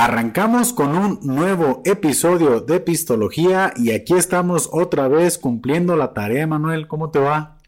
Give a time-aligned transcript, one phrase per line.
[0.00, 6.46] Arrancamos con un nuevo episodio de Pistología y aquí estamos otra vez cumpliendo la tarea,
[6.46, 6.86] Manuel.
[6.86, 7.58] ¿Cómo te va?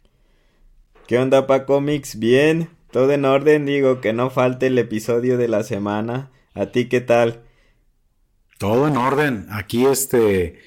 [1.09, 2.21] ¿Qué onda, Paco Mix?
[2.21, 6.30] Bien, todo en orden, digo que no falte el episodio de la semana.
[6.55, 7.41] ¿A ti qué tal?
[8.59, 9.49] Todo en orden.
[9.51, 10.61] Aquí este,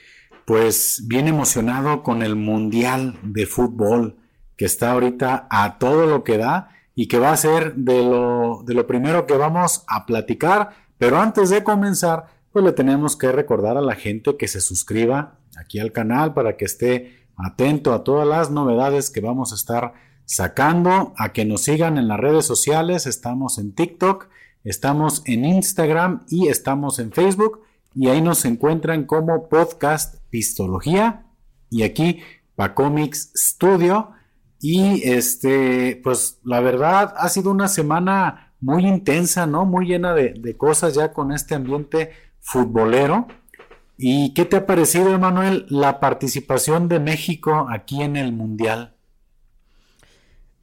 [0.43, 4.17] pues bien emocionado con el Mundial de Fútbol
[4.57, 8.63] que está ahorita a todo lo que da y que va a ser de lo,
[8.65, 13.29] de lo primero que vamos a platicar pero antes de comenzar, pues le tenemos que
[13.29, 18.05] recordar a la gente que se suscriba aquí al canal para que esté atento a
[18.05, 22.45] todas las novedades que vamos a estar sacando, a que nos sigan en las redes
[22.45, 24.29] sociales, estamos en TikTok,
[24.63, 27.63] estamos en Instagram y estamos en Facebook.
[27.93, 31.25] Y ahí nos encuentran como podcast Pistología.
[31.69, 32.21] Y aquí
[32.55, 34.11] Pacomics Studio.
[34.61, 39.65] Y este pues la verdad ha sido una semana muy intensa, ¿no?
[39.65, 43.27] Muy llena de, cosas ya con este ambiente futbolero.
[43.97, 48.95] ¿Y qué te ha parecido, Emanuel, la participación de México aquí en el Mundial?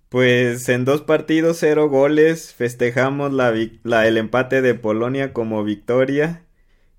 [0.09, 6.47] Pues en dos partidos, cero goles, festejamos la, el empate de Polonia como victoria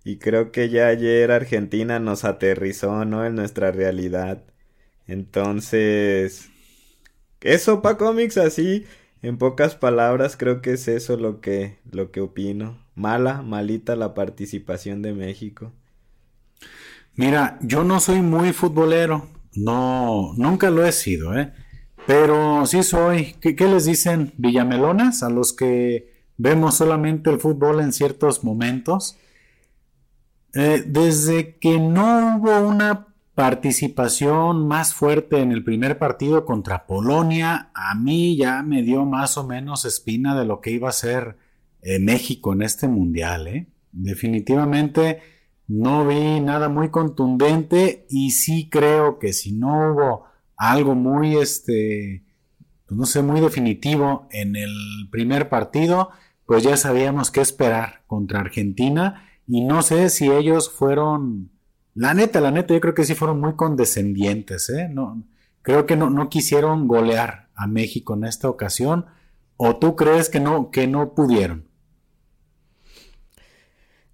[0.04, 3.26] y creo que ya ayer Argentina nos aterrizó, ¿no?
[3.26, 4.44] En nuestra realidad.
[5.08, 6.50] Entonces,
[7.42, 8.86] eso para cómics así,
[9.22, 12.78] en pocas palabras, creo que es eso lo que, lo que opino.
[12.96, 15.72] Mala, malita la participación de México.
[17.16, 21.52] Mira, yo no soy muy futbolero, no, nunca lo he sido, ¿eh?
[22.08, 23.36] Pero sí soy.
[23.42, 29.18] ¿Qué, les dicen villamelonas a los que vemos solamente el fútbol en ciertos momentos?
[30.54, 33.11] Eh, desde que no hubo una
[33.42, 39.36] participación más fuerte en el primer partido contra Polonia, a mí ya me dio más
[39.36, 41.38] o menos espina de lo que iba a ser
[41.82, 43.48] eh, México en este mundial.
[43.48, 43.66] ¿eh?
[43.92, 45.22] Definitivamente
[45.68, 50.26] no vi nada muy contundente y sí creo que si no hubo
[50.56, 52.24] algo muy, este,
[52.86, 56.12] pues no sé, muy definitivo en el primer partido,
[56.46, 61.50] pues ya sabíamos qué esperar contra Argentina y no sé si ellos fueron
[61.96, 64.88] la neta, la neta, yo creo que sí fueron muy condescendientes, ¿eh?
[64.90, 65.24] No,
[65.62, 69.06] creo que no, no quisieron golear a México en esta ocasión.
[69.58, 71.68] ¿O tú crees que no, que no pudieron?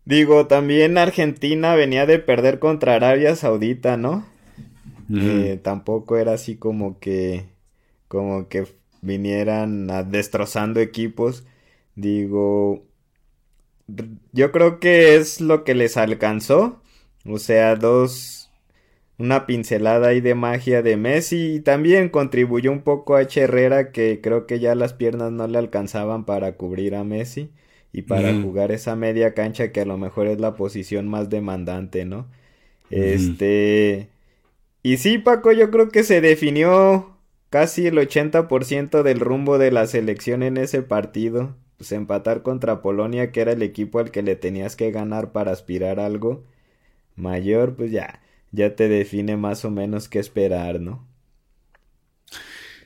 [0.04, 4.26] Digo, también Argentina venía de perder contra Arabia Saudita, ¿no?
[5.14, 7.46] Eh, tampoco era así como que,
[8.08, 8.68] como que
[9.02, 11.46] vinieran destrozando equipos.
[11.96, 12.86] Digo,
[14.34, 16.82] yo creo que es lo que les alcanzó.
[17.28, 18.50] O sea, dos,
[19.18, 24.22] una pincelada ahí de magia de Messi y también contribuyó un poco a Herrera que
[24.22, 27.52] creo que ya las piernas no le alcanzaban para cubrir a Messi
[27.92, 32.06] y para jugar esa media cancha que a lo mejor es la posición más demandante,
[32.06, 32.28] ¿no?
[32.92, 34.10] Este...
[34.84, 37.18] Y sí, Paco, yo creo que se definió
[37.50, 41.56] casi el 80% del rumbo de la selección en ese partido.
[41.78, 45.52] Pues empatar contra Polonia, que era el equipo al que le tenías que ganar para
[45.52, 46.44] aspirar a algo
[47.18, 51.06] mayor, pues ya, ya te define más o menos qué esperar, ¿no?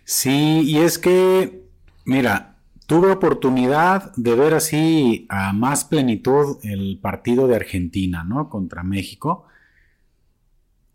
[0.04, 1.64] Sí, y es que,
[2.06, 8.50] mira, tuve oportunidad de ver así a más plenitud el partido de Argentina, ¿no?
[8.50, 9.46] Contra México.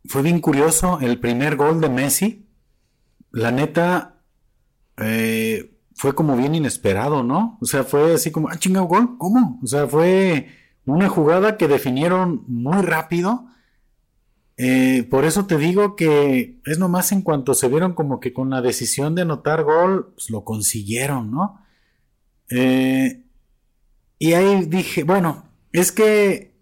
[0.04, 2.46] Fue bien curioso el primer gol de Messi.
[3.32, 4.20] La neta,
[4.98, 7.58] eh, fue como bien inesperado, ¿no?
[7.60, 9.58] O sea, fue así como, ah, chingado gol, ¿cómo?
[9.62, 10.48] O sea, fue
[10.86, 13.46] una jugada que definieron muy rápido.
[14.56, 18.48] Eh, por eso te digo que es nomás en cuanto se vieron como que con
[18.50, 21.60] la decisión de anotar gol, pues lo consiguieron, ¿no?
[22.50, 23.22] Eh,
[24.18, 26.56] y ahí dije, bueno, es que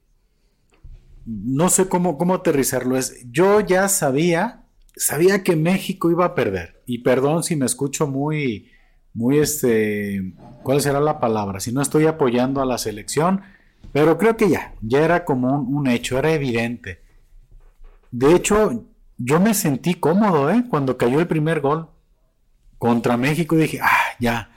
[1.27, 2.97] no sé cómo, cómo aterrizarlo.
[2.97, 4.65] Es, yo ya sabía,
[4.97, 6.83] sabía que México iba a perder.
[6.87, 8.71] Y perdón si me escucho muy,
[9.13, 11.61] muy este, ¿cuál será la palabra?
[11.61, 13.43] Si no estoy apoyando a la selección,
[13.93, 17.03] pero creo que ya, ya era como un, hecho, era evidente.
[18.11, 18.85] De hecho,
[19.19, 20.65] yo me sentí cómodo, ¿eh?
[20.69, 21.89] Cuando cayó el primer gol
[22.79, 24.51] contra México, dije, ah, ya,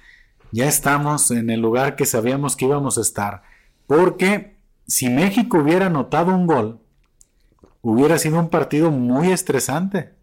[0.51, 3.43] ya estamos en el lugar que sabíamos que íbamos a estar.
[3.85, 4.57] Porque
[4.87, 6.81] si México hubiera anotado un gol,
[7.81, 10.13] hubiera sido un partido muy estresante.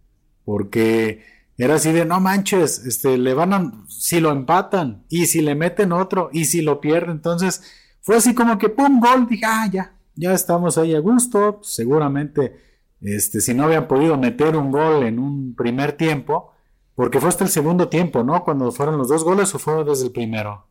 [0.45, 1.25] Porque
[1.57, 5.55] era así de, no manches, este, le van a, si lo empatan, y si le
[5.55, 7.63] meten otro, y si lo pierden, entonces
[8.05, 12.55] fue así como que pum, gol, dije, ah, ya, ya estamos ahí a gusto, seguramente,
[13.01, 16.53] este, si no habían podido meter un gol en un primer tiempo,
[16.95, 18.45] porque fue hasta el segundo tiempo, ¿no?
[18.45, 20.67] Cuando fueron los dos goles o fue desde el primero.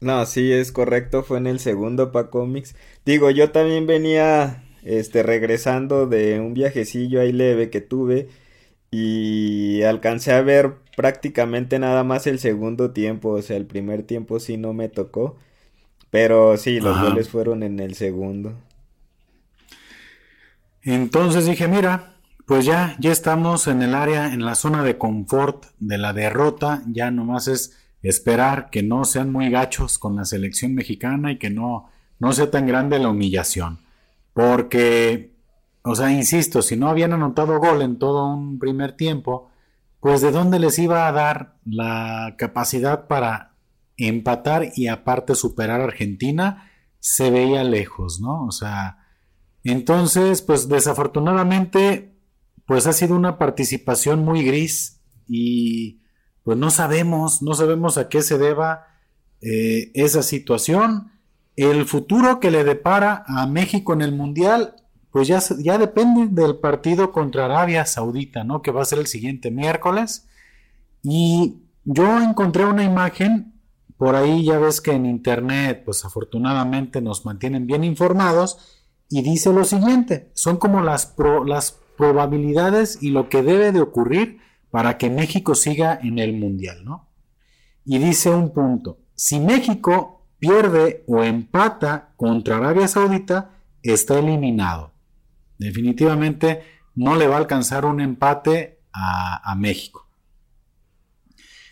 [0.00, 2.74] No, sí, es correcto, fue en el segundo pa cómics.
[3.06, 8.28] Digo, yo también venía este regresando de un viajecillo ahí leve que tuve
[8.90, 14.40] y alcancé a ver prácticamente nada más el segundo tiempo, o sea, el primer tiempo
[14.40, 15.36] sí no me tocó,
[16.14, 18.54] pero sí, los goles fueron en el segundo.
[20.84, 22.14] Entonces dije, mira,
[22.46, 26.84] pues ya, ya estamos en el área, en la zona de confort de la derrota,
[26.86, 31.50] ya nomás es esperar que no sean muy gachos con la selección mexicana y que
[31.50, 31.90] no,
[32.20, 33.80] no sea tan grande la humillación.
[34.34, 35.32] Porque,
[35.82, 39.50] o sea, insisto, si no habían anotado gol en todo un primer tiempo,
[39.98, 43.53] pues de dónde les iba a dar la capacidad para
[43.96, 46.70] empatar y aparte superar a Argentina,
[47.00, 48.46] se veía lejos, ¿no?
[48.46, 48.98] O sea,
[49.62, 52.14] entonces, pues desafortunadamente,
[52.66, 56.00] pues ha sido una participación muy gris y
[56.42, 58.86] pues no sabemos, no sabemos a qué se deba
[59.40, 61.12] eh, esa situación.
[61.56, 64.74] El futuro que le depara a México en el Mundial,
[65.10, 68.60] pues ya, ya depende del partido contra Arabia Saudita, ¿no?
[68.60, 70.26] Que va a ser el siguiente miércoles.
[71.02, 73.53] Y yo encontré una imagen,
[73.96, 79.52] por ahí ya ves que en internet, pues afortunadamente nos mantienen bien informados, y dice
[79.52, 81.14] lo siguiente, son como las,
[81.96, 84.40] probabilidades y lo que debe de ocurrir
[84.72, 87.08] para que México siga en el Mundial, ¿no?
[87.84, 94.90] Y dice un punto, si México pierde o empata contra Arabia Saudita, está eliminado.
[95.56, 96.62] Definitivamente
[96.96, 100.08] no le va a alcanzar un empate a México.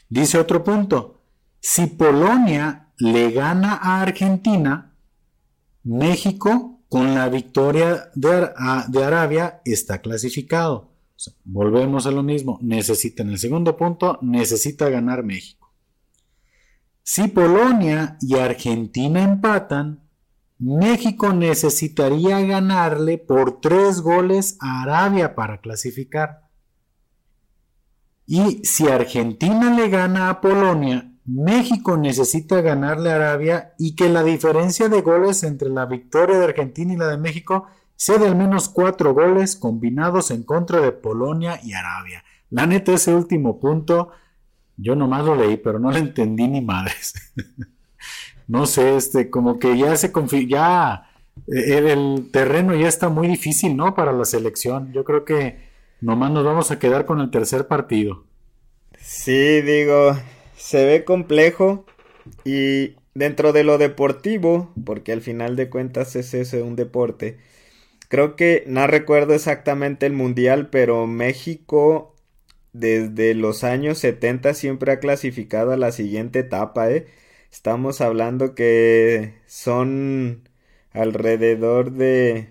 [0.09, 1.22] Dice otro punto,
[1.65, 4.97] si Polonia le gana a Argentina,
[5.85, 8.51] México con la victoria de,
[9.05, 10.91] Arabia está clasificado.
[11.45, 12.59] volvemos a lo mismo.
[12.63, 15.73] Necesita en el segundo punto, necesita ganar México.
[17.05, 20.03] Si Polonia y Argentina empatan,
[20.59, 26.49] México necesitaría ganarle por tres goles a Arabia para clasificar.
[28.27, 34.25] Y si Argentina le gana a Polonia, México necesita ganarle a Arabia y que la
[34.25, 38.37] diferencia de goles entre la victoria de Argentina y la de México sea de al
[38.37, 42.25] menos cuatro goles combinados en contra de Polonia y Arabia.
[42.51, 44.11] La neta, ese último punto,
[44.77, 47.15] yo nomás lo leí, pero no lo entendí ni madres.
[48.49, 50.13] no sé, este, como que ya se
[50.49, 51.09] ya
[51.47, 53.95] eh, el terreno ya está muy difícil, ¿no?
[53.95, 54.93] Para la selección.
[54.93, 55.69] Yo creo que
[56.01, 58.25] nomás nos vamos a quedar con el tercer partido.
[58.99, 60.17] Sí, digo,
[60.63, 61.85] se ve complejo
[62.45, 67.39] y dentro de lo deportivo, porque al final de cuentas es ese un deporte,
[68.09, 72.15] creo que no recuerdo exactamente el mundial, pero México
[72.73, 77.07] desde los años 70 siempre ha clasificado a la siguiente etapa, ¿eh?
[77.51, 80.49] Estamos hablando que son
[80.93, 82.51] alrededor de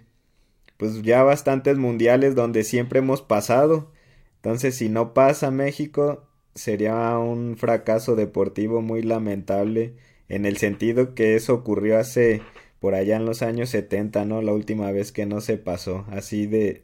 [0.78, 3.92] pues ya bastantes mundiales donde siempre hemos pasado.
[4.38, 9.96] Entonces, si no pasa México, sería un fracaso deportivo muy lamentable
[10.30, 12.42] en el sentido que eso ocurrió hace
[12.80, 14.42] por allá en los años 70, ¿no?
[14.42, 16.06] La última vez que no se pasó.
[16.10, 16.84] Así de,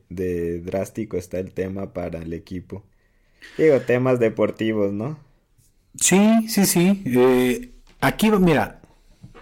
[0.63, 2.83] drástico está el tema para el equipo.
[3.57, 5.17] Digo, temas deportivos, ¿no?
[5.99, 7.01] Sí, sí, sí.
[7.05, 8.81] Eh, aquí, mira,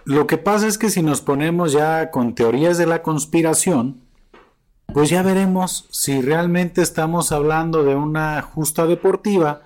[0.04, 4.00] lo que pasa es que si nos ponemos ya con teorías de la conspiración,
[4.94, 9.65] pues ya veremos si realmente estamos hablando de una justa deportiva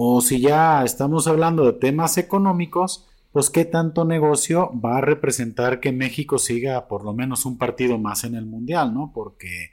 [0.00, 5.80] o si ya estamos hablando de temas económicos, pues qué tanto negocio va a representar
[5.80, 9.10] que México siga por lo menos un partido más en el Mundial, ¿no?
[9.12, 9.72] Porque,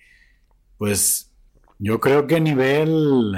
[0.79, 1.31] pues,
[1.77, 3.35] yo creo que a nivel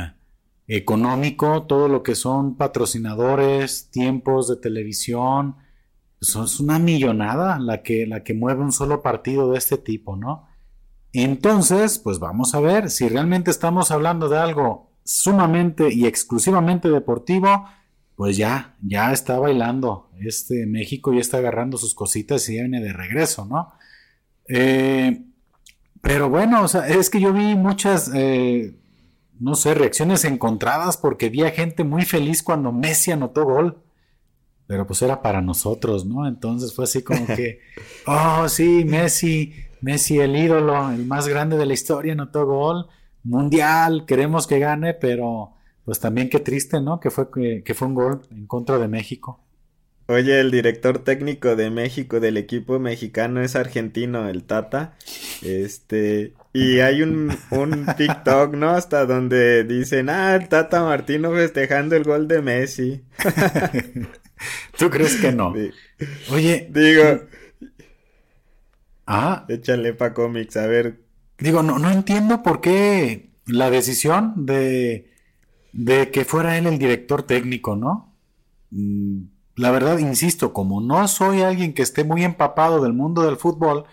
[0.65, 5.58] económico, todo lo que son patrocinadores, tiempos de televisión,
[6.22, 10.15] pues es una millonada la que, la que mueve un solo partido de este tipo,
[10.15, 10.48] ¿no?
[11.12, 17.65] Entonces, pues vamos a ver si realmente estamos hablando de algo sumamente y exclusivamente deportivo,
[18.17, 20.09] pues ya, ya está bailando.
[20.19, 23.71] Este México ya está agarrando sus cositas y viene de regreso, ¿no?
[24.49, 25.23] Eh,
[26.01, 28.75] pero bueno, o sea, es que yo vi muchas, eh,
[29.39, 33.81] no sé, reacciones encontradas porque vi a gente muy feliz cuando Messi anotó gol.
[34.67, 36.27] Pero pues era para nosotros, ¿no?
[36.27, 37.61] Entonces fue así como que,
[38.07, 42.89] oh, sí, Messi, Messi el ídolo, el más grande de la historia, anotó gol
[43.27, 45.53] mundial, queremos que gane, pero
[45.86, 47.00] pues también qué triste, ¿no?
[47.00, 49.39] Que fue, que, fue un gol en contra de México.
[50.07, 54.96] Oye, el director técnico de México, del equipo mexicano, es argentino, el Tata.
[55.41, 58.72] Este, y hay un, un TikTok, ¿no?
[58.72, 63.03] Hasta donde dicen, ah, el Tata Martino festejando el gol de Messi.
[64.77, 65.53] ¿Tú crees que no?
[66.31, 66.67] Oye.
[66.69, 67.22] Digo.
[69.05, 69.46] Ah.
[69.48, 71.06] Échale pa cómics, a ver.
[71.39, 75.12] Digo, no, no entiendo por qué la decisión de,
[75.74, 78.15] de que fuera él el director técnico, ¿no?
[78.72, 79.24] Mm,
[79.56, 83.86] la verdad, insisto, como no soy alguien que esté muy empapado del mundo del fútbol,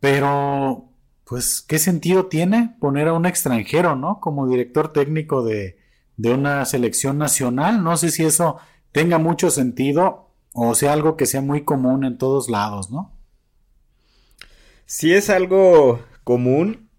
[0.00, 0.90] pero,
[1.24, 4.20] pues, ¿qué sentido tiene poner a un extranjero, ¿no?
[4.20, 5.78] Como director técnico de,
[6.16, 7.82] de una selección nacional.
[7.84, 8.58] No sé si eso
[8.92, 13.12] tenga mucho sentido o sea algo que sea muy común en todos lados, ¿no?
[14.86, 16.90] Sí es algo común,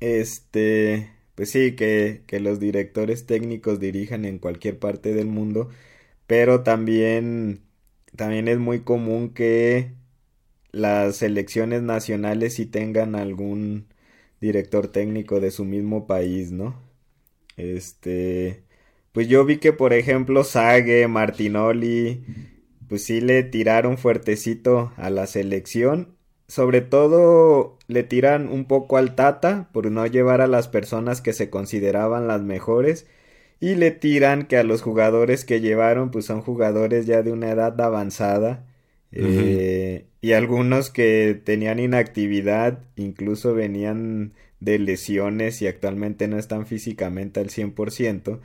[0.00, 5.70] este, pues sí, que, que los directores técnicos dirijan en cualquier parte del mundo,
[6.26, 7.62] pero también,
[8.16, 9.94] también es muy común que
[10.72, 13.88] las selecciones nacionales sí tengan algún
[14.40, 16.76] director técnico de su mismo país, ¿no?
[17.56, 18.64] Este,
[19.12, 22.24] pues yo vi que por ejemplo Sague, Martinoli,
[22.88, 26.16] pues sí le tiraron fuertecito a la selección.
[26.52, 31.32] Sobre todo le tiran un poco al Tata por no llevar a las personas que
[31.32, 33.06] se consideraban las mejores.
[33.58, 37.50] Y le tiran que a los jugadores que llevaron pues son jugadores ya de una
[37.52, 38.66] edad avanzada.
[39.12, 47.40] Eh, y algunos que tenían inactividad incluso venían de lesiones y actualmente no están físicamente
[47.40, 48.40] al 100%.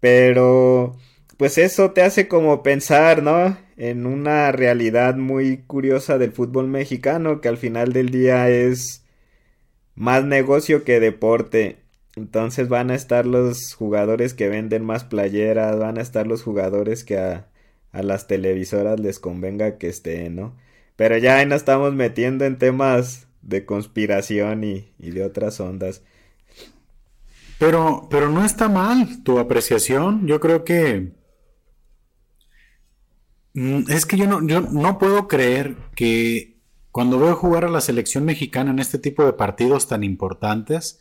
[0.00, 0.96] Pero,
[1.36, 3.58] pues eso te hace como pensar, ¿no?
[3.80, 9.06] En una realidad muy curiosa del fútbol mexicano, que al final del día es
[9.94, 11.78] más negocio que deporte.
[12.14, 17.04] Entonces van a estar los jugadores que venden más playeras, van a estar los jugadores
[17.04, 17.48] que a,
[17.92, 20.56] a las televisoras les convenga que estén, ¿no?
[20.96, 26.02] Pero ya ahí nos estamos metiendo en temas de conspiración y, de otras ondas.
[27.58, 30.26] Pero, pero no está mal tu apreciación.
[30.26, 31.12] Yo creo que.
[33.54, 36.58] Mm, es que yo no, yo no puedo creer que
[36.90, 41.00] cuando veo jugar a la selección mexicana en este tipo de partidos tan importantes,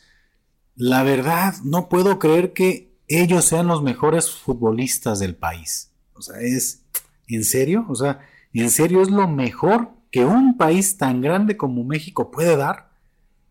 [0.75, 5.91] la verdad no puedo creer que ellos sean los mejores futbolistas del país.
[6.13, 6.86] O sea, es.
[7.27, 7.86] ¿En serio?
[7.89, 8.20] O sea,
[8.53, 12.89] ¿en serio es lo mejor que un país tan grande como México puede dar.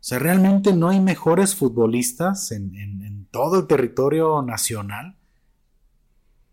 [0.00, 5.16] O sea, realmente no hay mejores futbolistas en, todo el territorio nacional.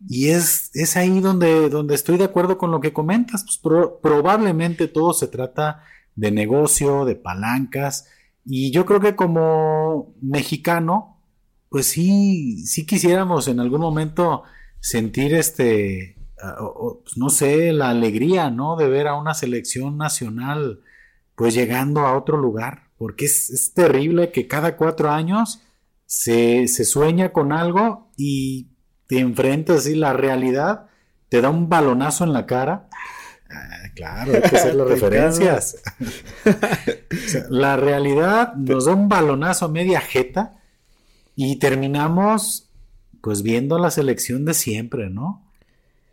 [0.08, 3.44] Y es, es ahí donde, donde, estoy de acuerdo con lo que comentas.
[3.44, 3.60] Pues
[4.02, 5.84] probablemente todo se trata
[6.16, 8.08] de negocio, de palancas.
[8.46, 11.22] Y yo creo que como mexicano,
[11.70, 14.44] pues sí, sí quisiéramos en algún momento
[14.80, 16.58] sentir este, Ah,
[17.04, 18.76] pues, no sé, la alegría, ¿no?
[18.76, 20.82] De ver a una selección nacional
[21.36, 25.62] pues llegando a otro lugar, porque es, terrible que cada cuatro años
[26.06, 28.70] se, sueña con algo y
[29.08, 30.88] te enfrentas y la realidad
[31.30, 32.88] te da un balonazo en la cara.
[33.50, 35.82] Ah, claro, hay que hacer las referencias.
[37.50, 40.54] la realidad nos da un balonazo a media jeta
[41.36, 42.70] y terminamos
[43.22, 45.44] pues viendo la selección de siempre, ¿no?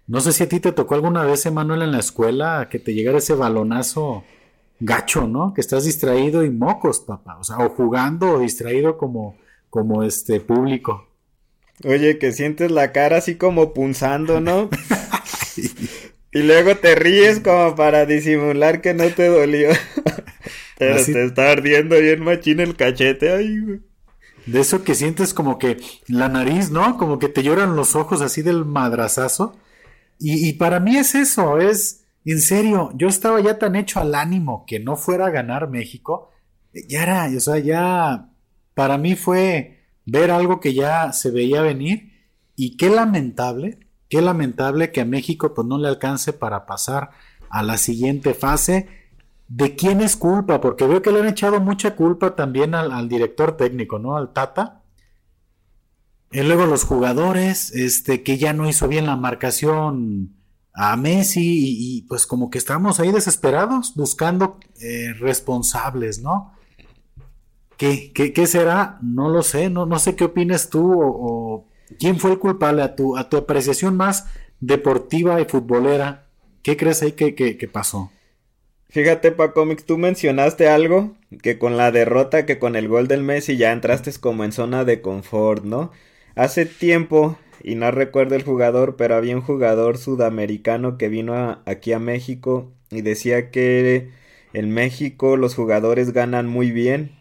[0.06, 2.94] No sé si a ti te tocó alguna vez, Emanuel, en la escuela que te
[2.94, 4.25] llegara ese balonazo
[4.80, 5.54] gacho, ¿no?
[5.54, 7.38] Que estás distraído y mocos, papá.
[7.38, 9.37] O sea, o jugando o distraído como,
[9.70, 11.12] como este público.
[11.85, 14.71] Oye, que sientes la cara así como punzando, ¿no?
[16.33, 19.71] y luego te ríes como para disimular que no te dolió.
[20.79, 23.81] Pero te está ardiendo bien machín el cachete, ay, güey.
[24.47, 25.76] De eso que sientes como que
[26.09, 26.99] la nariz, ¿no?
[26.99, 29.57] Como que te lloran los ojos así del madrazazo.
[30.25, 34.64] Y, para mí es eso, es, en serio, yo estaba ya tan hecho al ánimo
[34.69, 36.31] que no fuera a ganar México,
[36.73, 38.29] ya era, o sea, ya,
[38.75, 42.12] para mí fue ver algo que ya se veía venir
[42.56, 43.78] y qué lamentable,
[44.09, 47.11] qué lamentable que a México pues no le alcance para pasar
[47.50, 48.88] a la siguiente fase.
[49.49, 50.61] ¿De quién es culpa?
[50.61, 54.16] Porque veo que le han echado mucha culpa también al, director técnico, ¿no?
[54.16, 54.82] Al Tata
[56.32, 60.35] y luego los jugadores, este, que ya no hizo bien la marcación
[60.73, 66.54] a Messi y, pues como que estamos ahí desesperados buscando eh, responsables, ¿no?
[67.83, 69.01] ¿Qué, ¿Qué, será?
[69.03, 71.67] No lo sé, no, sé qué opinas tú o,
[71.99, 74.29] quién fue el culpable a tu, a tu apreciación más
[74.61, 76.29] deportiva y futbolera.
[76.62, 78.12] ¿Qué crees ahí que, pasó?
[78.89, 83.57] Fíjate, Pacomics, tú mencionaste algo que con la derrota, que con el gol del Messi
[83.57, 85.91] ya entraste como en zona de confort, ¿no?
[86.37, 91.93] Hace tiempo, y no recuerdo el jugador, pero había un jugador sudamericano que vino aquí
[91.93, 94.11] a México y decía que
[94.53, 97.21] en México los jugadores ganan muy bien,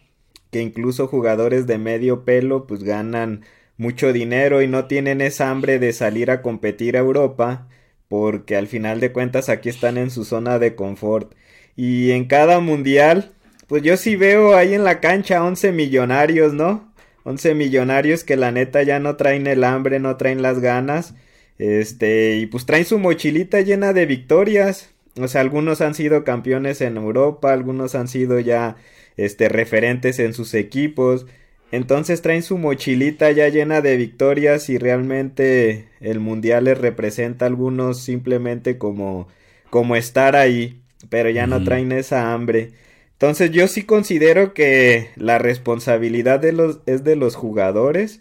[0.52, 3.44] que incluso jugadores de medio pelo pues ganan
[3.78, 7.68] mucho dinero y no tienen esa hambre de salir a competir a Europa,
[8.08, 11.34] porque al final de cuentas aquí están en su zona de confort.
[11.74, 13.32] Y en cada mundial,
[13.66, 16.92] pues yo sí veo ahí en la cancha 11 millonarios, ¿no?
[17.24, 21.14] 11 millonarios que la neta ya no traen el hambre, no traen las ganas.
[21.58, 24.90] Este, y pues traen su mochilita llena de victorias.
[25.18, 28.76] O sea, algunos han sido campeones en Europa, algunos han sido ya
[29.16, 31.26] este referentes en sus equipos.
[31.70, 37.48] Entonces traen su mochilita ya llena de victorias y realmente el mundial les representa a
[37.48, 39.28] algunos simplemente como
[39.72, 42.72] como estar ahí, pero ya no traen esa hambre.
[43.12, 48.20] Entonces yo sí considero que la responsabilidad de los, es de los jugadores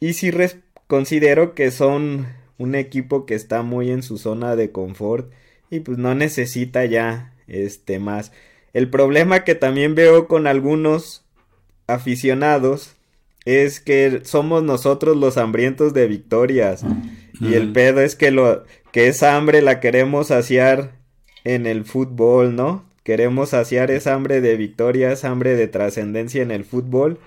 [0.00, 0.32] y sí
[0.88, 2.26] considero que son
[2.58, 5.30] un equipo que está muy en su zona de confort
[5.70, 8.32] y pues no necesita ya este más.
[8.74, 11.24] El problema que también veo con algunos
[11.86, 12.96] aficionados
[13.46, 16.84] es que somos nosotros los hambrientos de victorias.
[17.40, 20.98] Y el pedo es que lo que esa hambre la queremos saciar
[21.44, 22.84] en el fútbol, ¿no?
[23.04, 27.20] queremos saciar esa hambre de victorias, hambre de trascendencia en el fútbol.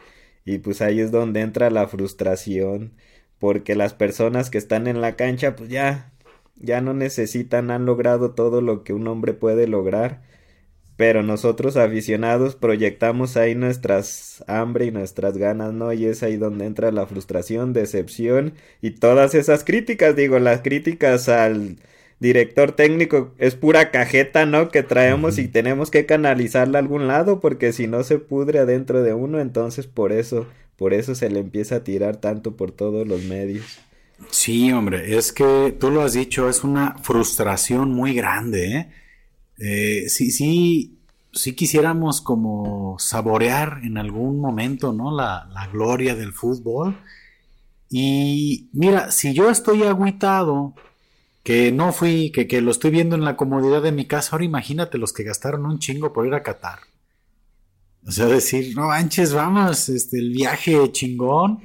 [0.43, 2.93] Y pues ahí es donde entra la frustración
[3.39, 6.11] porque las personas que están en la cancha pues ya
[6.59, 10.23] ya no necesitan, han logrado todo lo que un hombre puede lograr,
[10.97, 15.93] pero nosotros aficionados proyectamos ahí nuestras hambre y nuestras ganas, ¿no?
[15.93, 21.29] Y es ahí donde entra la frustración, decepción y todas esas críticas, digo, las críticas
[21.29, 21.77] al
[22.19, 24.69] director técnico es pura cajeta, ¿no?
[24.69, 29.03] Que traemos y tenemos que canalizarla a algún lado porque si no se pudre adentro
[29.03, 33.07] de uno, entonces por eso, por eso se le empieza a tirar tanto por todos
[33.07, 33.79] los medios.
[34.31, 38.89] Sí, hombre, es que tú lo has dicho, es una frustración muy grande, ¿eh?
[39.59, 45.15] Eh sí, sí, quisiéramos como saborear en algún momento, ¿no?
[45.15, 46.97] La, la gloria del fútbol.
[47.89, 50.73] Y mira, si yo estoy agüitado
[51.47, 54.31] que no fui, que, que, lo estoy viendo en la comodidad de mi casa.
[54.33, 56.79] Ahora imagínate los que gastaron un chingo por ir a Qatar.
[58.05, 61.61] O sea, decir, no manches, vamos, este, el viaje chingón.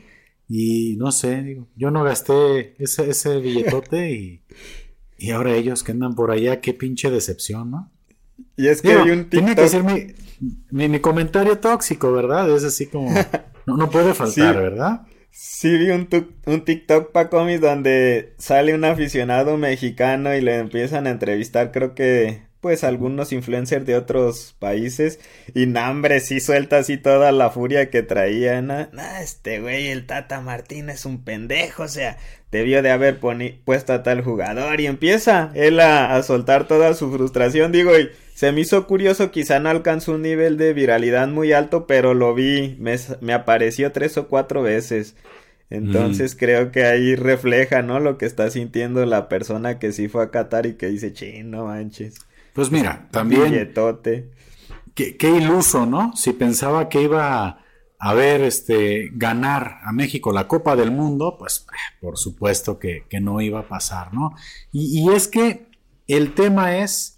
[0.49, 4.43] Y no sé, digo, yo no gasté ese, ese billetote y,
[5.23, 7.93] y ahora ellos que andan por allá, qué pinche decepción, ¿no?
[8.57, 12.51] Y es que hay un Tiene que ser mi, mi, comentario tóxico, ¿verdad?
[12.51, 13.09] Es así como,
[13.67, 15.03] no, no puede faltar, ¿verdad?
[15.31, 16.09] Sí, vi un,
[16.47, 21.95] un TikTok pa' cómics donde sale un aficionado mexicano y le empiezan a entrevistar, creo
[21.95, 25.21] que, pues, algunos influencers de otros países.
[25.55, 28.63] Y nambre, sí suelta así toda la furia que traía.
[28.63, 28.89] ¿no?
[29.21, 32.17] este güey, el Tata Martín es un pendejo, o sea,
[32.51, 33.21] debió de haber
[33.65, 34.81] puesto a tal jugador.
[34.81, 39.31] Y empieza él a, a soltar toda su frustración, digo, y se me hizo curioso,
[39.31, 44.17] quizá no alcanzó un nivel de viralidad muy alto, pero lo vi, me, apareció tres
[44.17, 45.15] o cuatro veces.
[45.71, 47.99] Entonces creo que ahí refleja, ¿no?
[47.99, 51.51] Lo que está sintiendo la persona que sí fue a Qatar y que dice, ching,
[51.51, 52.27] no manches.
[52.53, 53.53] Pues mira, también...
[54.95, 56.15] Qué, qué iluso, ¿no?
[56.15, 57.63] Si pensaba que iba
[57.99, 61.65] a ver este ganar a México la Copa del Mundo, pues
[62.01, 64.35] por supuesto que, no iba a pasar, ¿no?
[64.71, 65.69] Y, y, es que
[66.09, 67.17] el tema es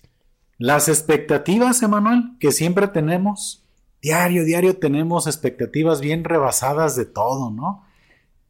[0.58, 3.64] las expectativas, Emanuel, que siempre tenemos,
[4.02, 7.84] diario, diario tenemos expectativas bien rebasadas de todo, ¿no?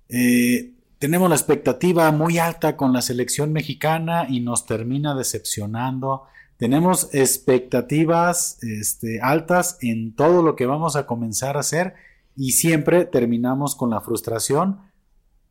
[0.09, 6.25] Eh, tenemos la expectativa muy alta con la selección mexicana y nos termina decepcionando.
[6.57, 11.95] Tenemos expectativas este, altas en todo lo que vamos a comenzar a hacer
[12.37, 14.79] y siempre terminamos con la frustración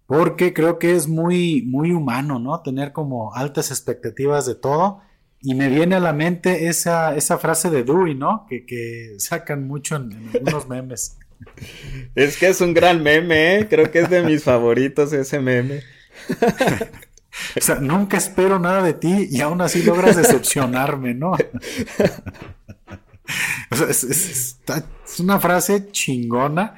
[0.05, 2.61] porque creo que es muy, muy humano, ¿no?
[2.61, 5.01] Tener como altas expectativas de todo
[5.41, 8.45] y me viene a la mente esa, esa frase de Dewey, ¿no?
[8.49, 11.17] Que, que sacan mucho en, algunos memes.
[12.15, 13.67] Es que es un gran meme, ¿eh?
[13.69, 15.81] Creo que es de mis favoritos ese meme.
[17.57, 21.31] o sea, nunca espero nada de ti y aún así logras decepcionarme, ¿no?
[23.71, 24.59] o sea, es, es,
[25.19, 26.75] una frase chingona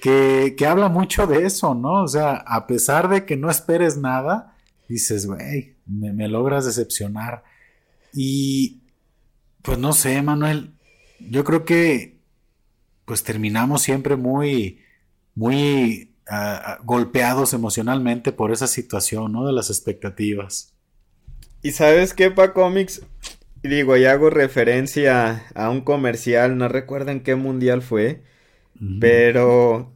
[0.00, 2.02] que, que, habla mucho de eso, ¿no?
[2.02, 4.56] O sea, a pesar de que no esperes nada,
[4.88, 7.44] dices, güey, me, me logras decepcionar.
[8.12, 8.80] Y
[9.62, 10.72] pues no sé, Manuel,
[11.18, 12.18] yo creo que
[13.04, 14.80] pues terminamos siempre muy,
[15.34, 16.09] muy
[16.84, 19.46] golpeados emocionalmente por esa situación, ¿no?
[19.46, 20.74] De las expectativas.
[21.62, 23.02] Y sabes qué, Pa Comics,
[23.62, 28.22] digo, y hago referencia a un comercial, no recuerdo en qué mundial fue,
[28.98, 29.92] pero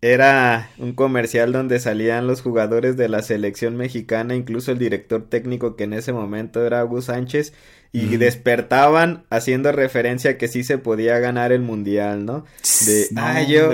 [0.00, 5.74] era un comercial donde salían los jugadores de la selección mexicana, incluso el director técnico
[5.74, 7.52] que en ese momento era Hugo Sánchez,
[7.90, 12.44] y despertaban haciendo referencia a que sí se podía ganar el mundial, ¿no?
[12.86, 13.72] De, no, yo...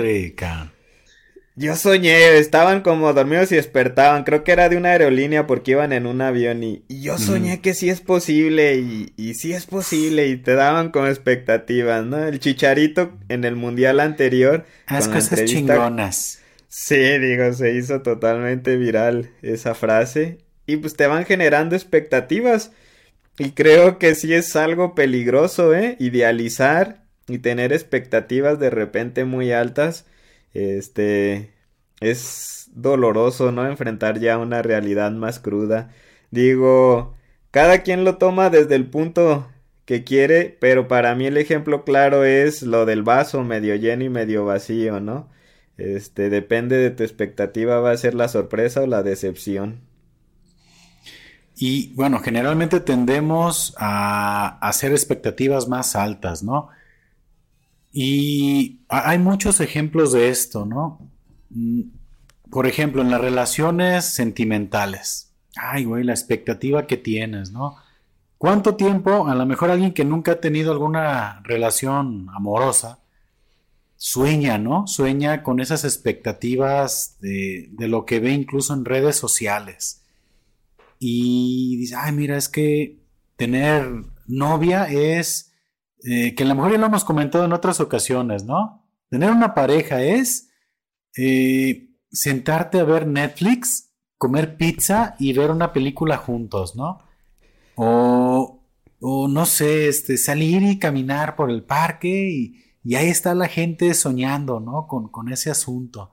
[1.57, 4.25] Yo soñé, estaban como dormidos y despertaban.
[4.25, 7.73] Creo que era de una aerolínea porque iban en un avión y, yo soñé que
[7.73, 12.25] sí es posible y, y sí es posible y te daban como expectativas, ¿no?
[12.25, 14.65] El chicharito en el mundial anterior.
[14.89, 16.39] Las cosas chingonas.
[16.67, 22.71] Sí, digo, se hizo totalmente viral esa frase y pues te van generando expectativas.
[23.37, 25.95] Y creo que sí es algo peligroso, ¿eh?
[25.99, 30.05] Idealizar y tener expectativas de repente muy altas
[30.55, 31.53] este
[31.99, 33.67] es doloroso, ¿no?
[33.67, 35.91] Enfrentar ya una realidad más cruda.
[36.31, 37.15] Digo,
[37.51, 39.47] cada quien lo toma desde el punto
[39.85, 44.09] que quiere, pero para mí el ejemplo claro es lo del vaso medio lleno y
[44.09, 45.29] medio vacío, ¿no?
[45.77, 49.81] Este, depende de tu expectativa, va a ser la sorpresa o la decepción.
[51.57, 56.69] Y bueno, generalmente tendemos a hacer expectativas más altas, ¿no?
[57.97, 60.99] Y hay muchos ejemplos de esto, ¿no?
[61.49, 61.83] Mm,
[62.51, 65.33] por ejemplo, en las relaciones sentimentales.
[65.55, 67.77] Ay, güey, la expectativa que tienes, ¿no?
[68.37, 72.99] ¿Cuánto tiempo, a lo mejor alguien que nunca ha tenido alguna relación amorosa,
[73.95, 74.87] sueña, ¿no?
[74.87, 80.03] Sueña con esas expectativas de, de lo que ve incluso en redes sociales.
[80.99, 82.99] Y dice, ay, mira, es que
[83.37, 83.89] tener
[84.27, 85.54] novia es
[86.07, 88.85] eh, que a lo mejor ya lo hemos comentado en otras ocasiones, ¿no?
[89.09, 90.49] Tener una pareja es
[91.17, 96.99] eh, sentarte a ver Netflix, comer pizza y ver una película juntos, ¿no?
[97.75, 98.61] O,
[98.99, 102.61] o no sé, este, salir y caminar por el parque y,
[102.95, 104.85] ahí está la gente soñando, ¿no?
[104.85, 106.11] Con, con, ese asunto.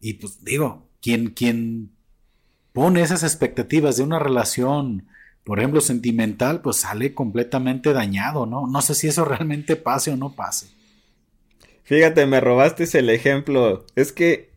[0.00, 1.90] Y pues digo, quien, quien
[2.72, 5.08] pone esas expectativas de una relación
[5.44, 8.66] por ejemplo, sentimental, pues sale completamente dañado, ¿no?
[8.66, 10.68] No sé si eso realmente pase o no pase.
[11.84, 13.84] Fíjate, me robaste el ejemplo.
[13.94, 14.50] Es que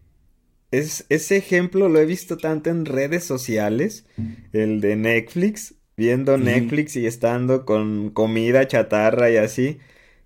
[0.72, 4.06] es, ese ejemplo lo he visto tanto en redes sociales,
[4.54, 9.80] el de Netflix, viendo Netflix y estando con comida chatarra y así,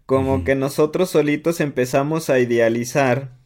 [0.05, 3.37] como que nosotros solitos empezamos a idealizar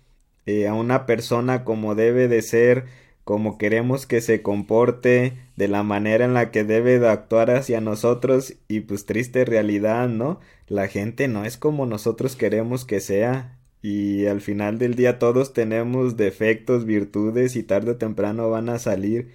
[0.46, 2.86] eh, a una persona como debe de ser,
[3.26, 7.82] como queremos que se comporte, de la manera en la que debe de actuar hacia
[7.82, 10.40] nosotros y pues triste realidad, ¿no?
[10.68, 15.54] La gente no es como nosotros queremos que sea y al final del día todos
[15.54, 19.32] tenemos defectos, virtudes y tarde o temprano van a salir.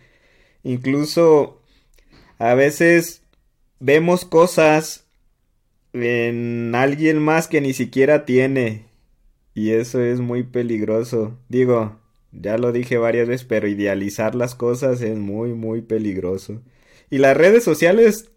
[0.63, 1.61] Incluso
[2.39, 3.23] a veces
[3.81, 5.07] vemos cosas
[5.93, 8.85] en alguien más que ni siquiera tiene
[9.53, 11.37] y eso es muy peligroso.
[11.49, 11.99] Digo,
[12.33, 16.63] ya lo dije varias veces, pero idealizar las cosas es muy, muy peligroso.
[17.11, 18.31] Y las redes sociales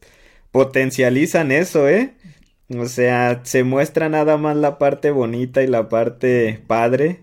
[0.52, 2.14] potencializan eso, ¿eh?
[2.70, 7.22] O sea, se muestra nada más la parte bonita y la parte padre,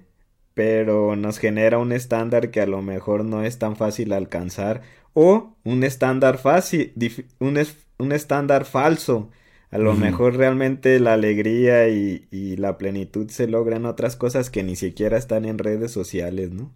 [0.54, 4.82] pero nos genera un estándar que a lo mejor no es tan fácil alcanzar
[5.14, 6.92] o un estándar fácil,
[7.38, 7.58] un,
[7.98, 9.30] un estándar falso
[9.70, 14.74] a lo mejor realmente la alegría y, la plenitud se logran otras cosas que ni
[14.76, 16.72] siquiera están en redes sociales, ¿no?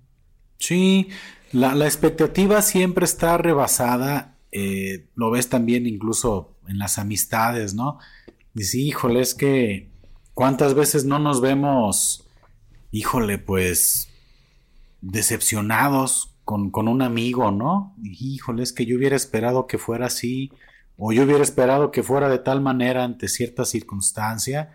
[0.59, 1.09] Sí,
[1.53, 7.99] la, expectativa siempre está rebasada, eh, lo ves también incluso en las amistades, ¿no?
[8.55, 9.91] Dice, híjole, es que
[10.33, 12.29] cuántas veces no nos vemos,
[12.93, 14.09] híjole, pues
[15.01, 17.97] decepcionados con, con un amigo, ¿no?
[18.05, 20.53] Híjole, es que yo hubiera esperado que fuera así
[20.97, 24.73] o yo hubiera esperado que fuera de tal manera ante cierta circunstancia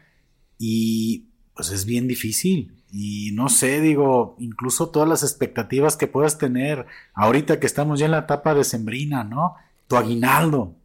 [0.58, 2.84] y pues es bien difícil.
[2.92, 8.06] Y no sé, digo, incluso todas las expectativas que puedas tener ahorita que estamos ya
[8.06, 9.56] en la etapa de sembrina, ¿no?
[9.88, 10.76] Tu aguinaldo.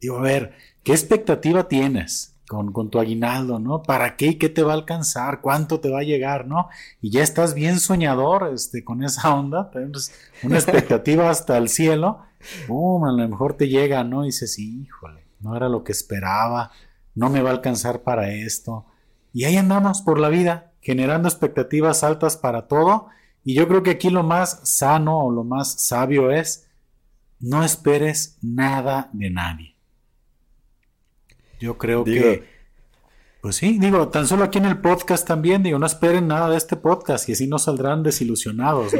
[0.00, 2.35] Digo, a ver, ¿qué expectativa tienes?
[2.48, 3.82] Con, con, tu aguinaldo, ¿no?
[3.82, 5.40] ¿Para qué y qué te va a alcanzar?
[5.40, 6.68] ¿Cuánto te va a llegar, no?
[7.00, 10.12] Y ya estás bien soñador, este, con esa onda, tienes
[10.44, 12.20] una expectativa hasta el cielo
[12.68, 13.04] ¡Bum!
[13.04, 14.24] A lo mejor te llega, ¿no?
[14.24, 16.70] Y dices, híjole, no era lo que esperaba,
[17.14, 18.86] no me va a alcanzar para esto.
[19.32, 23.08] Y ahí andamos por la vida, generando expectativas altas para todo.
[23.44, 26.68] Y yo creo que aquí lo más sano o lo más sabio es,
[27.38, 29.75] no esperes nada de nadie.
[31.60, 32.44] Yo creo que...
[33.40, 36.56] Pues sí, digo, tan solo aquí en el podcast también, digo, no esperen nada de
[36.56, 38.92] este podcast y así no saldrán desilusionados.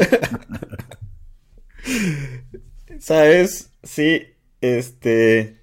[3.00, 3.70] ¿Sabes?
[3.82, 4.22] Sí,
[4.60, 5.56] este...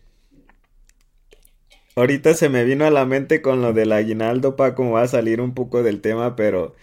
[1.95, 5.07] Ahorita se me vino a la mente con lo del aguinaldo, pa, como va a
[5.07, 6.75] salir un poco del tema, pero...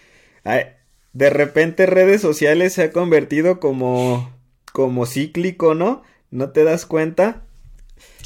[1.13, 4.33] de repente redes sociales se ha convertido como...
[4.73, 6.01] como cíclico, ¿no?
[6.31, 7.43] ¿No te das cuenta?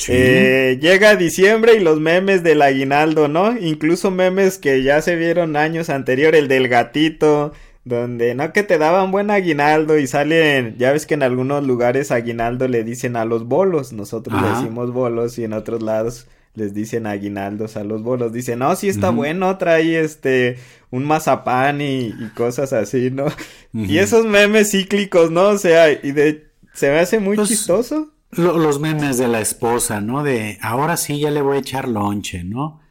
[0.08, 3.58] Eh, llega diciembre y los memes del aguinaldo, ¿no?
[3.58, 7.54] Incluso memes que ya se vieron años anterior, el del gatito,
[7.86, 12.12] donde no que te daban buen aguinaldo y salen, ya ves que en algunos lugares
[12.12, 16.74] aguinaldo le dicen a los bolos, nosotros le decimos bolos y en otros lados les
[16.74, 18.34] dicen aguinaldos a los bolos.
[18.34, 20.58] Dicen, no, sí está bueno, trae este,
[20.90, 23.26] un mazapán y, cosas así, ¿no?
[23.74, 25.50] Y esos memes cíclicos, ¿no?
[25.50, 28.15] O sea, y de, se me hace muy pues, chistoso.
[28.38, 30.24] Los memes de la esposa, ¿no?
[30.24, 32.82] De, ahora sí ya le voy a echar lonche, ¿no?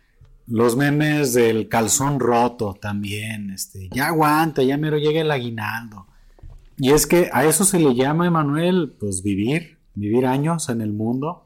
[0.46, 6.06] Los memes del calzón roto también, este, ya aguanta, ya mero llega el aguinaldo.
[6.76, 10.92] Y es que a eso se le llama, Emanuel, pues vivir, vivir años en el
[10.92, 11.44] mundo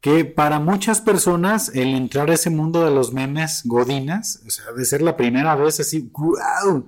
[0.00, 4.72] que para muchas personas el entrar a ese mundo de los memes godinas, o sea,
[4.72, 6.86] de ser la primera vez así, wow,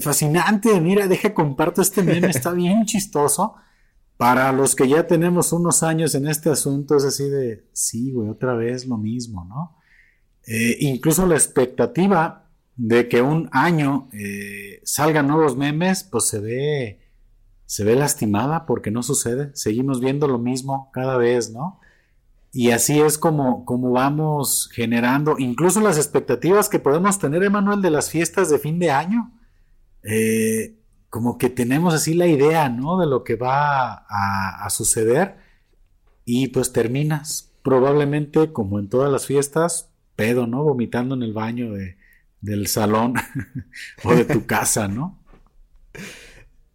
[0.00, 3.54] fascinante, mira, deja comparto este meme, está bien chistoso.
[4.16, 8.28] Para los que ya tenemos unos años en este asunto, es así de, sí, güey,
[8.28, 9.76] otra vez lo mismo, ¿no?
[10.46, 17.00] Eh, incluso la expectativa de que un año eh, salgan nuevos memes, pues se ve,
[17.66, 19.50] se ve lastimada porque no sucede.
[19.54, 21.80] Seguimos viendo lo mismo cada vez, ¿no?
[22.52, 27.90] Y así es como, como vamos generando, incluso las expectativas que podemos tener, Emanuel, de
[27.90, 29.32] las fiestas de fin de año.
[30.04, 30.76] Eh,
[31.14, 32.98] como que tenemos así la idea, ¿no?
[32.98, 35.36] De lo que va a, suceder.
[36.24, 40.64] Y pues terminas, probablemente, como en todas las fiestas, pedo, ¿no?
[40.64, 41.98] Vomitando en el baño de,
[42.40, 43.14] del salón
[44.02, 45.22] o de tu casa, ¿no?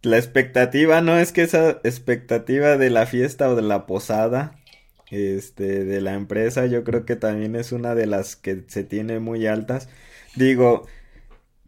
[0.00, 4.58] La expectativa no es que esa expectativa de la fiesta o de la posada
[5.10, 9.20] este, de la empresa, yo creo que también es una de las que se tiene
[9.20, 9.90] muy altas.
[10.34, 10.86] Digo,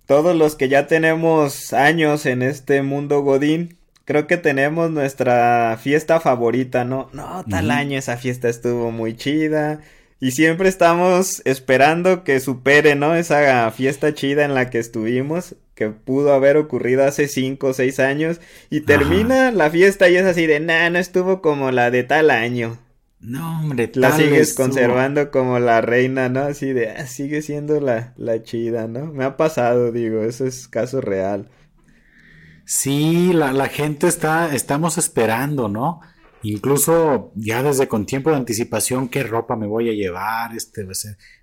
[0.06, 6.20] todos los que ya tenemos años en este mundo Godín, creo que tenemos nuestra fiesta
[6.20, 7.08] favorita, ¿no?
[7.12, 9.80] No, tal año esa fiesta estuvo muy chida.
[10.20, 13.16] Y siempre estamos esperando que supere, ¿no?
[13.16, 17.98] Esa fiesta chida en la que estuvimos, que pudo haber ocurrido hace cinco o seis
[17.98, 18.40] años.
[18.70, 22.30] Y termina la fiesta y es así de, nah, no estuvo como la de tal
[22.30, 22.78] año.
[23.22, 26.40] No, hombre, la sigues conservando como la reina, ¿no?
[26.40, 29.12] Así de, ah, sigue siendo la, la chida, ¿no?
[29.12, 31.48] Me ha pasado, digo, eso es caso real.
[32.64, 36.00] Sí, la, la gente está, estamos esperando, ¿no?
[36.42, 40.85] Incluso ya desde con tiempo de anticipación, qué ropa me voy a llevar, este,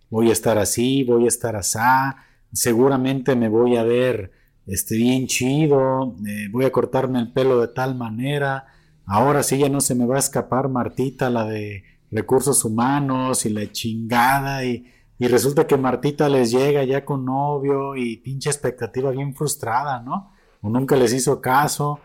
[0.09, 2.17] voy a estar así, voy a estar asá,
[2.51, 4.31] seguramente me voy a ver,
[4.67, 8.65] este, bien chido, eh, voy a cortarme el pelo de tal manera,
[9.11, 13.49] Ahora sí ya no se me va a escapar Martita, la de recursos humanos y
[13.49, 14.85] la chingada y,
[15.19, 20.31] resulta que Martita les llega ya con novio y pinche expectativa bien frustrada, ¿no?
[20.61, 21.99] O nunca les hizo caso.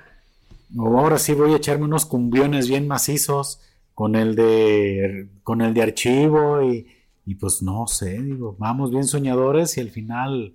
[0.76, 3.60] O ahora sí voy a echarme unos cumbiones bien macizos
[3.94, 6.86] con el de con el de archivo y,
[7.26, 10.54] y pues no sé, digo, vamos bien soñadores y al final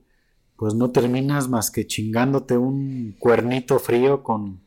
[0.57, 4.61] pues no terminas más que chingándote un cuernito frío con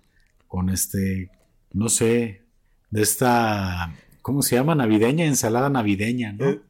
[0.47, 1.31] con este
[1.73, 2.43] no sé,
[2.91, 4.75] de esta, ¿cómo se llama?
[4.75, 6.51] Navideña, ensalada navideña, ¿no?
[6.51, 6.61] Eh,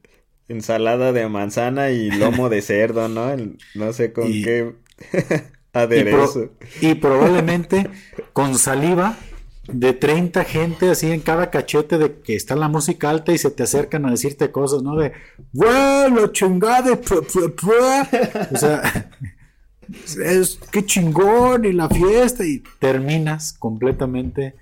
[0.47, 3.35] ensalada de manzana y lomo de cerdo, ¿no?
[3.75, 4.73] no sé con qué
[5.73, 6.51] aderezo.
[6.81, 7.89] Y, probablemente
[8.33, 9.17] con saliva
[9.67, 13.49] de 30 gente así en cada cachete de que está la música alta y se
[13.49, 14.95] te acercan a decirte cosas, ¿no?
[14.97, 15.13] De,
[15.53, 16.99] ¡Wow, chingada!
[18.51, 19.09] O sea,
[20.25, 24.55] es qué chingón y la fiesta y terminas completamente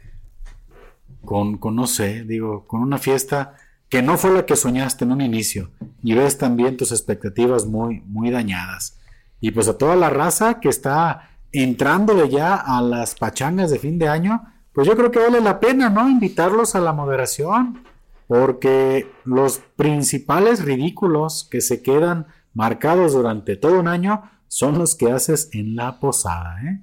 [1.25, 3.55] con, con, no sé, digo, con una fiesta
[3.89, 8.01] que no fue la que soñaste en un inicio y ves también tus expectativas muy,
[8.07, 8.97] muy dañadas.
[9.39, 13.99] Y pues a toda la raza que está entrando ya a las pachangas de fin
[13.99, 16.10] de año, pues yo creo que vale la pena, ¿no?
[16.10, 17.84] Invitarlos a la moderación,
[18.27, 25.12] porque los principales ridículos que se quedan marcados durante todo un año son los que
[25.12, 26.81] haces en la posada, ¿eh?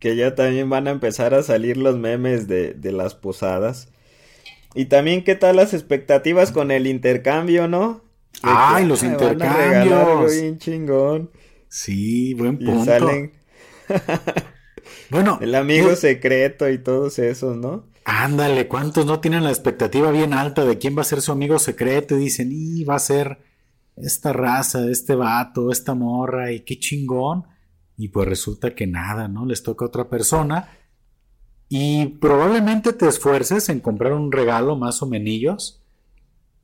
[0.00, 3.88] Que ya también van a empezar a salir los memes de, las posadas.
[4.74, 8.02] Y también, ¿qué tal las expectativas con el intercambio, no?
[8.42, 10.32] Ay, los intercambios.
[10.32, 11.30] bien chingón.
[11.68, 12.82] Sí, buen punto.
[12.82, 13.32] Y salen.
[15.10, 17.84] bueno, el amigo secreto y todos esos, ¿no?
[18.04, 21.58] Ándale, ¿cuántos no tienen la expectativa bien alta de quién va a ser su amigo
[21.58, 22.16] secreto?
[22.16, 23.38] Y dicen, y va a ser
[23.96, 27.44] esta raza, este vato, esta morra, y qué chingón
[28.00, 29.44] y pues resulta que nada, ¿no?
[29.44, 30.70] Les toca a otra persona
[31.68, 35.82] y probablemente te esfuerces en comprar un regalo más o menos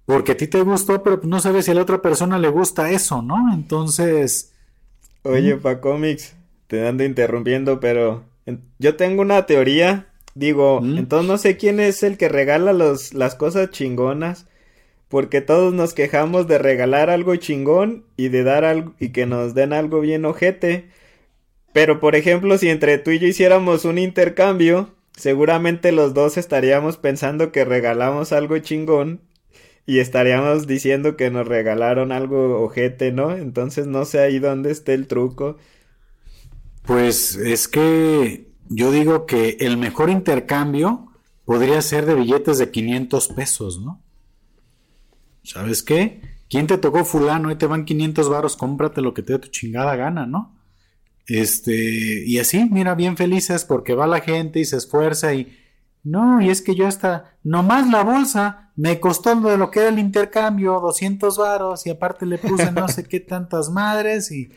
[0.07, 2.91] porque a ti te gustó, pero no sabes si a la otra persona le gusta
[2.91, 3.53] eso, ¿no?
[3.53, 4.55] Entonces...
[5.25, 6.35] Oye, pa cómics,
[6.69, 8.25] te ando interrumpiendo, pero
[8.79, 10.07] yo tengo una teoría.
[10.35, 14.47] Digo, entonces no sé quién es el que regala los, las cosas chingonas.
[15.09, 19.55] Porque todos nos quejamos de regalar algo chingón y de dar algo y que nos
[19.55, 20.89] den algo bien ojete.
[21.77, 26.97] Pero por ejemplo, si entre tú y yo hiciéramos un intercambio, seguramente los dos estaríamos
[26.97, 29.21] pensando que regalamos algo chingón
[29.85, 33.37] y estaríamos diciendo que nos regalaron algo ojete, ¿no?
[33.37, 35.59] Entonces no sé ahí dónde esté el truco.
[36.81, 41.13] Pues es que yo digo que el mejor intercambio
[41.45, 44.01] podría ser de billetes de 500 pesos, ¿no?
[45.43, 46.23] ¿Sabes qué?
[46.49, 47.51] ¿Quién te tocó fulano?
[47.51, 50.56] Ahí te van 500 varos, cómprate lo que te dé tu chingada gana, ¿no?
[51.27, 55.57] Este, y así, mira, bien felices porque va la gente y se esfuerza y...
[56.05, 59.89] No, y es que yo hasta, nomás la bolsa, me costó de lo que era
[59.89, 64.51] el intercambio, 200 varos y aparte le puse no sé qué tantas madres y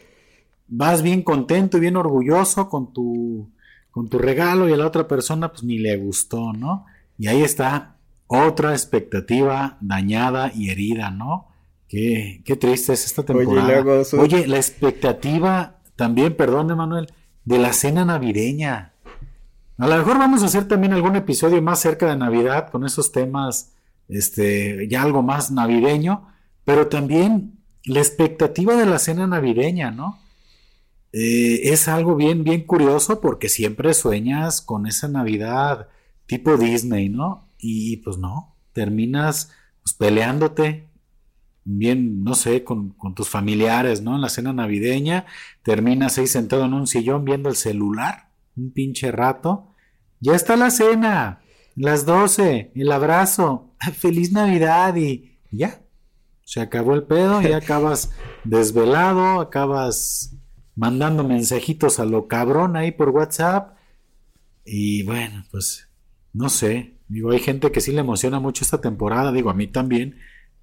[0.68, 3.50] vas bien contento y bien orgulloso con tu,
[3.90, 6.86] con tu regalo y a la otra persona pues ni le gustó, ¿no?
[7.18, 7.96] Y ahí está
[8.28, 11.48] otra expectativa dañada y herida, ¿no?
[11.88, 14.04] Qué, qué triste es esta temporada.
[14.20, 17.12] Oye, la expectativa también, perdón, Manuel,
[17.44, 18.94] de la cena navideña.
[19.78, 23.12] A lo mejor vamos a hacer también algún episodio más cerca de Navidad con esos
[23.12, 23.74] temas,
[24.08, 26.26] este, ya algo más navideño,
[26.64, 30.18] pero también la expectativa de la cena navideña, ¿no?
[31.12, 35.90] Eh, es algo bien, bien curioso porque siempre sueñas con esa Navidad
[36.28, 37.50] tipo Disney, ¿no?
[37.58, 39.52] Y pues no, terminas
[39.84, 40.88] pues, peleándote
[41.78, 44.16] bien, no sé, con, tus familiares, ¿no?
[44.16, 45.26] En la cena navideña,
[45.64, 49.76] terminas ahí sentado en un sillón viendo el celular, un pinche rato.
[50.20, 51.42] Ya está la cena,
[51.76, 55.82] las 12, el abrazo, feliz Navidad y ya.
[56.44, 58.12] Se acabó el pedo y acabas
[58.44, 60.36] desvelado, acabas
[60.76, 63.78] mandando mensajitos a lo cabrón ahí por WhatsApp.
[64.66, 65.88] Y bueno, pues
[66.34, 66.96] no sé.
[67.08, 70.18] Digo, hay gente que sí le emociona mucho esta temporada, digo, a mí también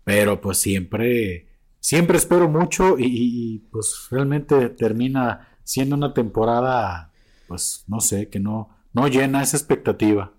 [0.07, 1.49] pero pues siempre,
[1.81, 7.11] siempre espero mucho y, pues realmente termina siendo una temporada,
[7.49, 10.33] pues no sé, que no, no llena esa expectativa.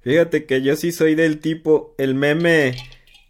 [0.00, 2.76] Fíjate que yo sí soy del tipo, el meme,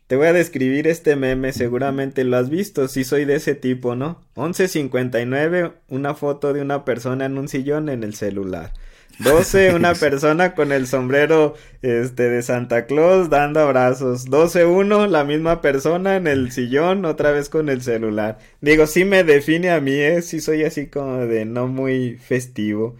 [0.08, 3.94] te voy a describir este meme, seguramente lo has visto, sí soy de ese tipo,
[3.94, 4.24] ¿no?
[4.34, 8.72] 11.59, una foto de una persona en un sillón en el celular.
[9.18, 14.26] 12, una persona con el sombrero este de Santa Claus dando abrazos.
[14.26, 18.38] 12, uno, la misma persona en el sillón, otra vez con el celular.
[18.60, 20.22] Digo, sí me define a mí, ¿eh?
[20.22, 22.96] Sí soy así como de no muy festivo.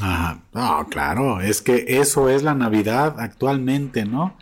[0.00, 4.36] Ah, no, claro, es que eso es la Navidad actualmente, ¿no?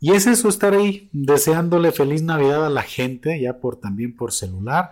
[0.00, 4.32] Y es eso estar ahí deseándole feliz Navidad a la gente, ya por también por
[4.32, 4.90] celular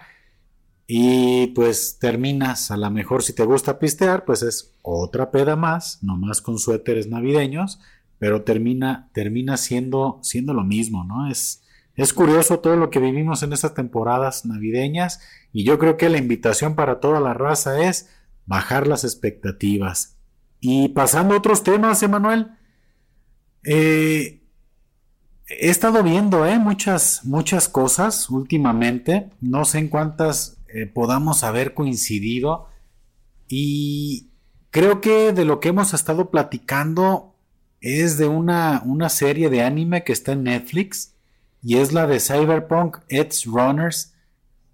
[0.86, 6.02] y pues terminas, a lo mejor si te gusta pistear, pues es otra peda más,
[6.02, 7.80] nomás con suéteres navideños,
[8.18, 11.30] pero termina, termina siendo, siendo lo mismo, ¿no?
[11.30, 11.62] Es,
[11.96, 15.20] es curioso todo lo que vivimos en estas temporadas navideñas
[15.52, 18.10] y yo creo que la invitación para toda la raza es
[18.46, 20.16] bajar las expectativas.
[20.60, 22.48] Y pasando a otros temas, Emanuel,
[23.64, 24.42] eh,
[25.46, 31.72] he estado viendo eh, muchas, muchas cosas últimamente, no sé en cuántas eh, podamos haber
[31.72, 32.68] coincidido.
[33.46, 34.30] Y
[34.70, 37.37] creo que de lo que hemos estado platicando
[37.80, 41.14] es de una, una serie de anime que está en Netflix
[41.62, 44.14] y es la de Cyberpunk Edge Runners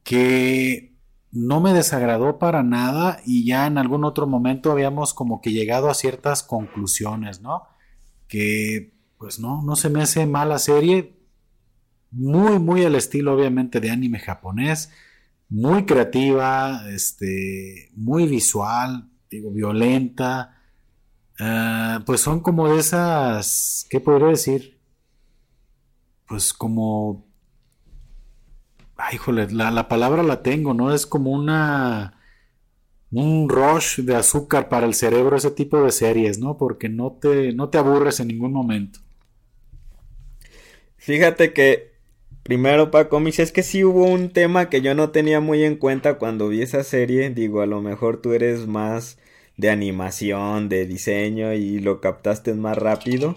[0.02, 0.96] que
[1.32, 5.90] no me desagradó para nada y ya en algún otro momento habíamos como que llegado
[5.90, 7.64] a ciertas conclusiones, ¿no?
[8.26, 11.14] Que pues no, no se me hace mala serie,
[12.10, 14.90] muy, muy al estilo obviamente de anime japonés,
[15.50, 20.56] muy creativa, este, muy visual, digo, violenta.
[21.38, 24.80] Ah, pues son como esas, ¿qué podría decir?
[26.26, 27.26] Pues como...
[28.96, 30.94] Ay, híjole, la, la palabra la tengo, ¿no?
[30.94, 32.16] Es como una...
[33.12, 36.56] Un rush de azúcar para el cerebro, ese tipo de series, ¿no?
[36.56, 39.00] Porque no te, no te aburres en ningún momento.
[40.96, 41.89] Fíjate que
[42.50, 45.76] Primero, Paco, me es que sí hubo un tema que yo no tenía muy en
[45.76, 47.30] cuenta cuando vi esa serie.
[47.30, 49.18] Digo, a lo mejor tú eres más
[49.56, 53.36] de animación, de diseño y lo captaste más rápido.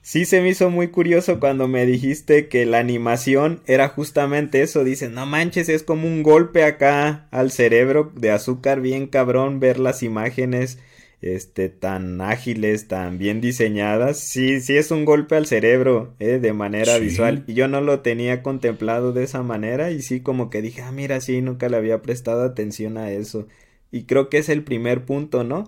[0.00, 4.82] Sí se me hizo muy curioso cuando me dijiste que la animación era justamente eso.
[4.82, 9.78] Dicen, no manches, es como un golpe acá al cerebro de azúcar bien cabrón ver
[9.78, 10.78] las imágenes
[11.24, 16.52] este, tan ágiles, tan bien diseñadas, sí, sí es un golpe al cerebro, eh, de
[16.52, 17.44] manera visual.
[17.46, 20.92] Y yo no lo tenía contemplado de esa manera y sí como que dije, ah,
[20.92, 23.48] mira, sí, nunca le había prestado atención a eso.
[23.90, 25.64] Y creo que es el primer punto, ¿no?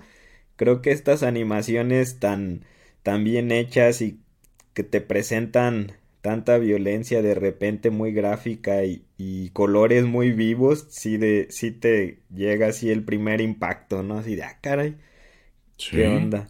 [0.56, 2.66] Creo que estas animaciones tan,
[3.02, 4.20] tan bien hechas y
[4.74, 11.16] que te presentan tanta violencia de repente muy gráfica y, y colores muy vivos, sí,
[11.16, 14.18] de, sí te llega así el primer impacto, ¿no?
[14.18, 14.96] Así de, ah, caray,
[15.76, 16.48] ¿qué onda?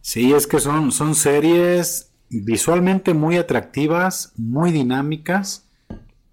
[0.00, 5.68] Sí, es que son, son series visualmente muy atractivas, muy dinámicas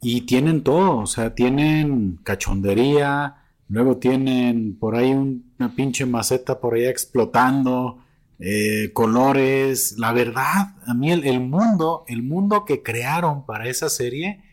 [0.02, 3.38] y tienen todo, o sea, tienen cachondería,
[3.68, 8.00] luego tienen por ahí una pinche maceta por ahí explotando,
[8.40, 14.44] eh, colores, la verdad, a mí el, mundo, el mundo que crearon para esa serie,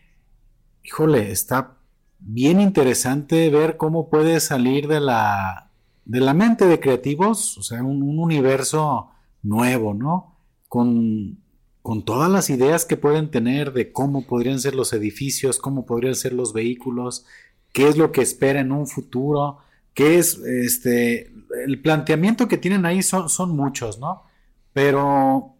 [0.83, 1.77] híjole, está
[2.19, 5.62] bien interesante ver cómo puede salir de la,
[6.05, 9.09] de la mente de creativos, o sea, un, universo
[9.41, 10.37] nuevo, ¿no?
[10.67, 11.39] Con,
[11.81, 16.15] con, todas las ideas que pueden tener de cómo podrían ser los edificios, cómo podrían
[16.15, 17.25] ser los vehículos,
[17.71, 19.59] qué es lo que espera en un futuro,
[19.93, 21.33] qué es, este,
[21.65, 24.23] el planteamiento que tienen ahí son, son muchos, ¿no?
[24.73, 25.55] Pero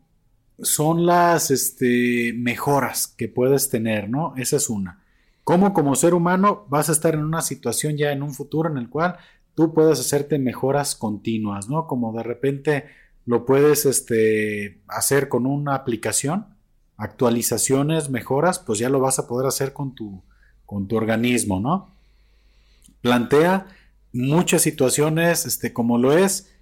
[0.61, 4.33] son las, este, mejoras que puedes tener, ¿no?
[4.37, 5.03] Esa es una.
[5.43, 8.77] Cómo como ser humano vas a estar en una situación ya en un futuro en
[8.77, 9.17] el cual
[9.55, 11.87] tú puedes hacerte mejoras continuas, ¿no?
[11.87, 12.85] Como de repente
[13.25, 16.47] lo puedes este, hacer con una aplicación,
[16.97, 20.21] actualizaciones, mejoras, pues ya lo vas a poder hacer con tu,
[20.65, 21.89] con tu organismo, ¿no?
[23.01, 23.67] Plantea
[24.11, 26.53] muchas situaciones, este, como lo es,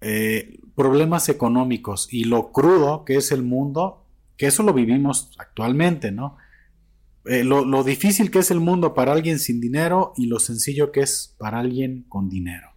[0.00, 4.04] eh, problemas económicos y lo crudo que es el mundo,
[4.36, 6.36] que eso lo vivimos actualmente, ¿no?
[7.26, 11.00] Eh, lo, difícil que es el mundo para alguien sin dinero y lo sencillo que
[11.00, 12.68] es para alguien con dinero.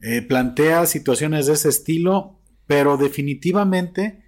[0.00, 4.22] Eh, plantea situaciones de ese estilo, pero definitivamente,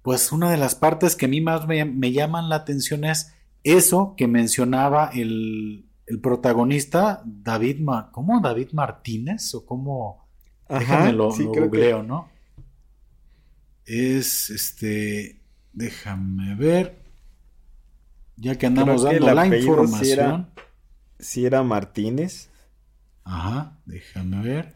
[0.00, 4.14] pues una de las partes que a mí más me, llaman la atención es eso
[4.16, 5.86] que mencionaba el,
[6.22, 8.40] protagonista, David, ¿cómo?
[8.40, 10.26] David Martínez o cómo...
[10.68, 12.28] déjame lo, googleo, ¿no?
[13.84, 15.40] Es este,
[15.72, 17.09] déjame ver.
[18.40, 20.48] Ya que andamos dando la información.
[21.18, 22.48] Si era, Martínez.
[23.22, 24.74] Ajá, déjame ver.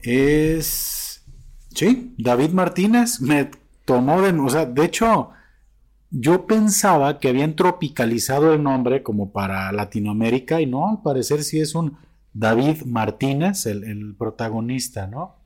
[0.00, 1.22] Es.
[1.74, 3.50] Sí, David Martínez me
[3.84, 4.30] tomó de.
[4.40, 5.30] O sea, de hecho,
[6.10, 11.60] yo pensaba que habían tropicalizado el nombre como para Latinoamérica y no, al parecer sí
[11.60, 11.98] es un
[12.32, 15.36] David Martínez, el, el protagonista, ¿no?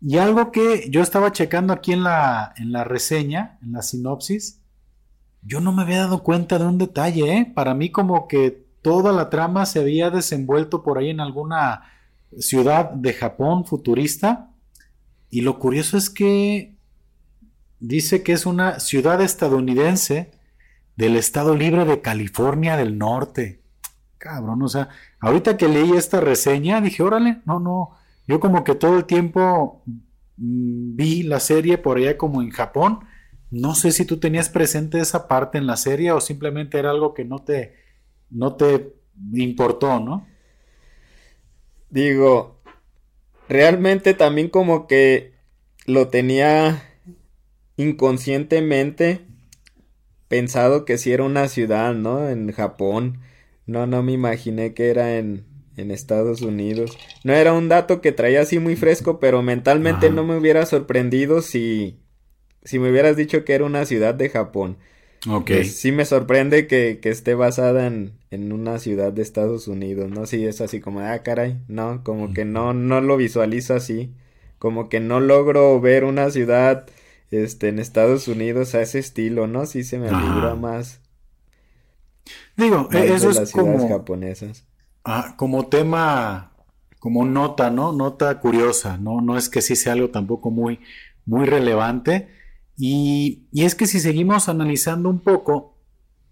[0.00, 4.62] Y algo que yo estaba checando aquí en la, en la reseña, en la sinopsis,
[5.48, 7.52] yo no me había dado cuenta de un detalle, ¿eh?
[7.54, 11.84] Para mí como que toda la trama se había desenvuelto por ahí en alguna
[12.38, 14.50] ciudad de Japón futurista.
[15.30, 16.74] Y lo curioso es que
[17.80, 20.32] dice que es una ciudad estadounidense
[20.96, 23.62] del estado libre de California del Norte.
[24.18, 24.90] Cabrón, o sea,
[25.20, 27.92] ahorita que leí esta reseña dije, órale, no, no,
[28.26, 29.82] yo como que todo el tiempo
[30.36, 33.00] mm, vi la serie por allá como en Japón
[33.50, 37.14] no sé si tú tenías presente esa parte en la serie o simplemente era algo
[37.14, 37.74] que no te,
[38.30, 38.94] no te
[39.32, 40.26] importó, ¿no?
[41.90, 42.60] Digo,
[43.48, 45.32] realmente también como que
[45.86, 46.82] lo tenía
[47.76, 49.26] inconscientemente
[50.28, 52.28] pensado que si era una ciudad, ¿no?
[52.28, 53.20] En Japón.
[53.66, 55.44] No, no me imaginé que era en,
[55.76, 56.98] en Estados Unidos.
[57.24, 61.42] No era un dato que traía así muy fresco, pero mentalmente no me hubiera sorprendido
[61.42, 61.98] si
[62.62, 64.76] si me hubieras dicho que era una ciudad de Japón.
[65.28, 65.46] Ok.
[65.46, 70.26] Pues sí me sorprende que, esté basada en, una ciudad de Estados Unidos, ¿no?
[70.26, 74.14] Sí, es así como, ah, caray, no, como que no, no lo visualizo así.
[74.58, 76.86] Como que no logro ver una ciudad,
[77.30, 79.66] este, en Estados Unidos a ese estilo, ¿no?
[79.66, 81.00] Sí se me figura más.
[82.56, 83.88] Digo, eso es como...
[83.88, 84.64] japonesas.
[85.04, 86.52] Ah, como tema,
[86.98, 87.92] como nota, ¿no?
[87.92, 89.20] Nota curiosa, ¿no?
[89.20, 90.80] No es que sí sea algo tampoco muy,
[91.24, 92.28] muy relevante
[92.80, 95.76] y, es que si seguimos analizando un poco,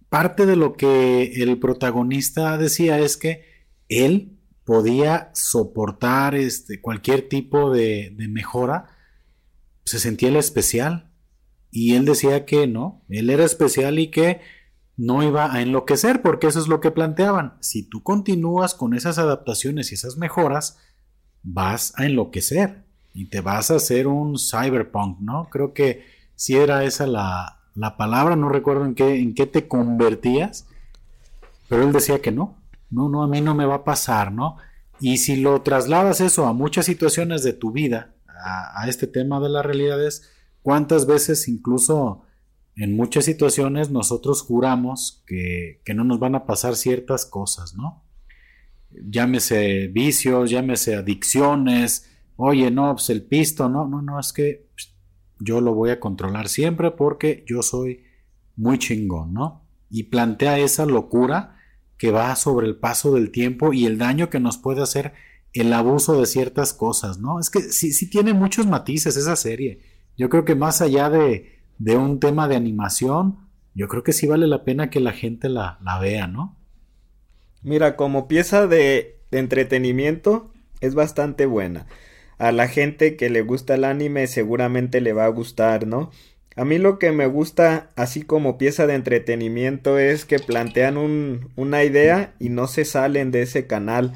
[0.08, 3.42] parte de lo que el protagonista decía es que
[3.88, 8.86] él podía soportar este, cualquier tipo de, mejora,
[9.84, 11.10] se sentía el especial.
[11.72, 14.40] Y él decía que no, él era especial y que
[14.96, 17.54] no iba a enloquecer, porque eso es lo que planteaban.
[17.60, 20.78] Si tú continúas con esas adaptaciones y esas mejoras,
[21.42, 25.48] vas a enloquecer y te vas a hacer un cyberpunk, ¿no?
[25.50, 27.62] Creo que si era esa la,
[27.96, 30.66] palabra, no recuerdo en qué, en qué te convertías,
[31.68, 32.56] pero él decía que no,
[32.90, 34.58] no, no, a mí no me va a pasar, ¿no?
[35.00, 39.48] Y si lo trasladas eso a muchas situaciones de tu vida, a, este tema de
[39.48, 40.30] las realidades,
[40.62, 42.22] ¿cuántas veces incluso
[42.76, 48.04] en muchas situaciones nosotros juramos que, que no nos van a pasar ciertas cosas, ¿no?
[48.90, 54.65] Llámese vicios, llámese adicciones, oye, no, pues el pisto, no, no, no, es que
[55.38, 58.04] yo lo voy a controlar siempre porque yo soy
[58.56, 59.66] muy chingón, ¿no?
[59.90, 61.56] y plantea esa locura
[61.98, 65.12] que va sobre el paso del tiempo y el daño que nos puede hacer
[65.52, 67.40] el abuso de ciertas cosas, ¿no?
[67.40, 69.80] Es que sí, sí tiene muchos matices esa serie.
[70.16, 74.26] Yo creo que más allá de, de un tema de animación, yo creo que sí
[74.26, 76.56] vale la pena que la gente la, la vea, ¿no?
[77.62, 81.86] Mira, como pieza de, de entretenimiento es bastante buena.
[82.38, 86.10] A la gente que le gusta el anime seguramente le va a gustar, ¿no?
[86.56, 91.50] A mí lo que me gusta, así como pieza de entretenimiento, es que plantean un,
[91.54, 94.14] una idea y no se salen de ese canal.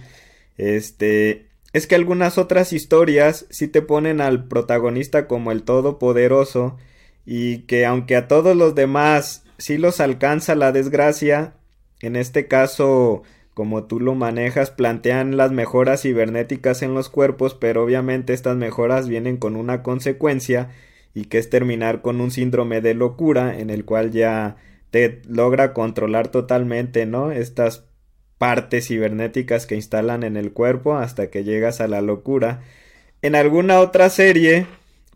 [0.56, 6.78] Este, es que algunas otras historias sí te ponen al protagonista como el todopoderoso
[7.26, 11.54] y que aunque a todos los demás sí los alcanza la desgracia,
[12.00, 13.22] en este caso,
[13.54, 19.08] como tú lo manejas, plantean las mejoras cibernéticas en los cuerpos, pero obviamente estas mejoras
[19.08, 20.70] vienen con una consecuencia
[21.14, 24.56] y que es terminar con un síndrome de locura en el cual ya
[24.90, 27.32] te logra controlar totalmente, ¿no?
[27.32, 27.84] Estas
[28.38, 32.62] partes cibernéticas que instalan en el cuerpo hasta que llegas a la locura.
[33.22, 34.66] En alguna otra serie,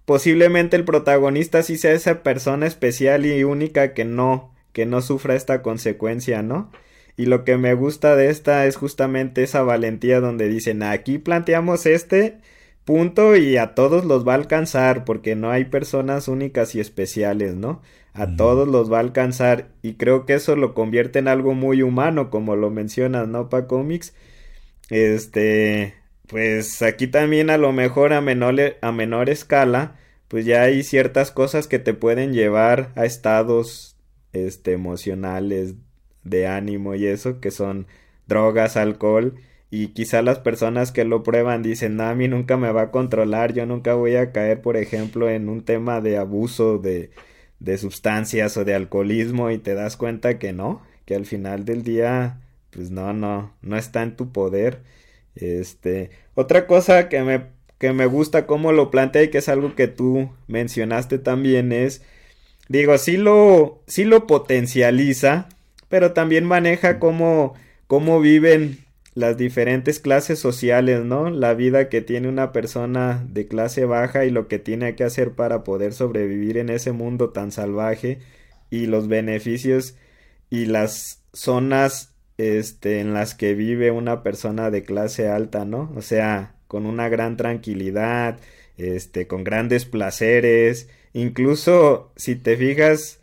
[0.04, 5.34] posiblemente el protagonista sí sea esa persona especial y única que no, que no sufra
[5.36, 6.70] esta consecuencia, ¿no?
[7.16, 11.86] Y lo que me gusta de esta es justamente esa valentía donde dicen aquí planteamos
[11.86, 12.38] este
[12.84, 17.54] punto y a todos los va a alcanzar porque no hay personas únicas y especiales,
[17.54, 17.82] ¿no?
[18.12, 21.82] A todos los va a alcanzar y creo que eso lo convierte en algo muy
[21.82, 23.48] humano como lo mencionas, ¿no?
[23.48, 24.14] Pa cómics.
[24.90, 25.94] Este,
[26.28, 29.96] pues aquí también a lo mejor a menor, a menor escala,
[30.28, 33.96] pues ya hay ciertas cosas que te pueden llevar a estados
[34.32, 35.74] este emocionales
[36.24, 37.86] de ánimo y eso que son
[38.26, 39.34] drogas, alcohol
[39.76, 43.54] y quizá las personas que lo prueban dicen, a mí nunca me va a controlar,
[43.54, 47.10] yo nunca voy a caer, por ejemplo, en un tema de abuso de,
[47.58, 51.82] de sustancias o de alcoholismo y te das cuenta que no, que al final del
[51.82, 54.82] día, pues no, no, no está en tu poder.
[55.34, 57.46] Este, otra cosa que me,
[57.78, 62.02] que me gusta cómo lo plantea y que es algo que tú mencionaste también es,
[62.68, 65.48] digo, sí lo, sí lo potencializa,
[65.94, 67.54] pero también maneja cómo,
[67.86, 68.78] cómo viven
[69.14, 71.30] las diferentes clases sociales, ¿no?
[71.30, 75.36] La vida que tiene una persona de clase baja y lo que tiene que hacer
[75.36, 78.18] para poder sobrevivir en ese mundo tan salvaje
[78.70, 79.94] y los beneficios
[80.50, 85.92] y las zonas este en las que vive una persona de clase alta, ¿no?
[85.94, 88.40] O sea, con una gran tranquilidad,
[88.78, 93.20] este con grandes placeres, incluso si te fijas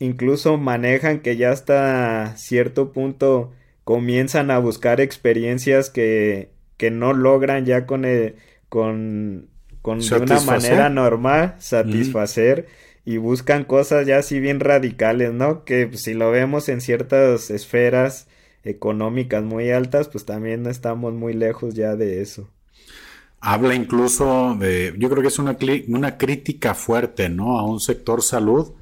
[0.00, 3.52] incluso manejan que ya hasta cierto punto
[3.84, 8.34] comienzan a buscar experiencias que, que no logran ya con el,
[8.68, 9.48] con,
[9.82, 12.66] con de una manera normal satisfacer
[13.04, 15.64] y buscan cosas ya así bien radicales, ¿no?
[15.64, 18.26] Que pues, si lo vemos en ciertas esferas
[18.64, 22.48] económicas muy altas, pues también no estamos muy lejos ya de eso.
[23.40, 25.56] Habla incluso de, yo creo que es una,
[25.88, 27.58] una crítica fuerte, ¿no?
[27.58, 28.74] A un sector salud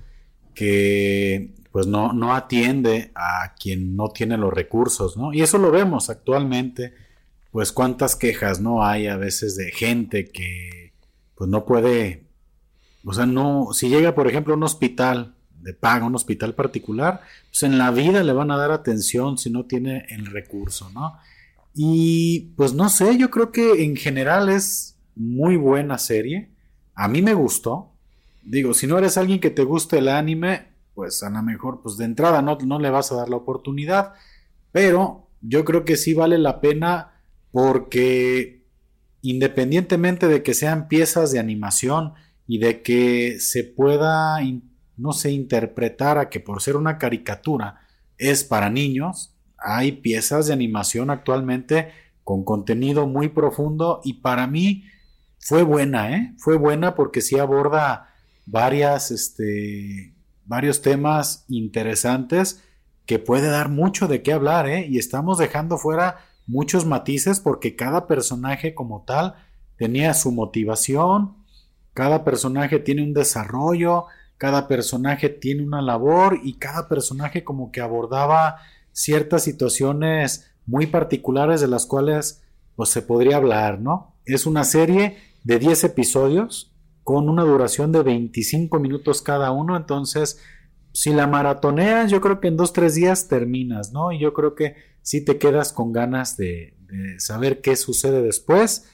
[0.58, 5.32] que pues no, no atiende a quien no tiene los recursos, ¿no?
[5.32, 6.94] Y eso lo vemos actualmente,
[7.52, 10.92] pues cuántas quejas no hay a veces de gente que
[11.36, 12.24] pues no puede,
[13.04, 17.20] o sea, no, si llega por ejemplo a un hospital de paga, un hospital particular,
[17.50, 21.18] pues en la vida le van a dar atención si no tiene el recurso, ¿no?
[21.72, 26.50] Y pues no sé, yo creo que en general es muy buena serie,
[26.96, 27.92] a mí me gustó,
[28.42, 31.96] digo, si no eres alguien que te guste el anime, pues a lo mejor, pues
[31.96, 34.14] de entrada no, no le vas a dar la oportunidad,
[34.72, 37.12] pero yo creo que sí vale la pena
[37.52, 38.64] porque
[39.22, 42.14] independientemente de que sean piezas de animación
[42.46, 44.38] y de que se pueda,
[44.96, 47.80] no sé, interpretar a que por ser una caricatura
[48.16, 51.92] es para niños, hay piezas de animación actualmente
[52.24, 54.84] con contenido muy profundo y para mí
[55.38, 56.34] fue buena, ¿eh?
[56.38, 58.07] Fue buena porque sí aborda
[58.50, 62.62] varias, este, varios temas interesantes
[63.04, 64.86] que puede dar mucho de qué hablar, ¿eh?
[64.88, 69.34] Y estamos dejando fuera muchos matices porque cada personaje como tal
[69.76, 71.36] tenía su motivación,
[71.92, 74.06] cada personaje tiene un desarrollo,
[74.38, 78.56] cada personaje tiene una labor y cada personaje como que abordaba
[78.92, 82.42] ciertas situaciones muy particulares de las cuales
[82.76, 84.14] pues se podría hablar, ¿no?
[84.24, 86.72] Es una serie de 10 episodios
[87.08, 90.42] con una duración de 25 minutos cada uno, entonces
[90.92, 94.12] si la maratoneas, yo creo que en dos, tres días terminas, ¿no?
[94.12, 96.76] Y yo creo que si te quedas con ganas de,
[97.16, 98.90] saber qué sucede después.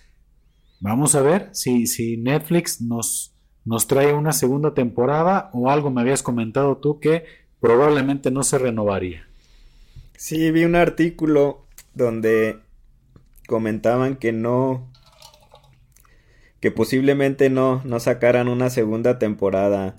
[0.79, 3.35] Vamos a ver si, si Netflix nos,
[3.65, 7.25] nos trae una segunda temporada o algo me habías comentado tú que
[7.59, 9.27] probablemente no se renovaría.
[10.17, 12.61] Sí, vi un artículo donde
[13.49, 14.89] comentaban que no,
[16.65, 19.97] que posiblemente no, no sacaran una segunda temporada.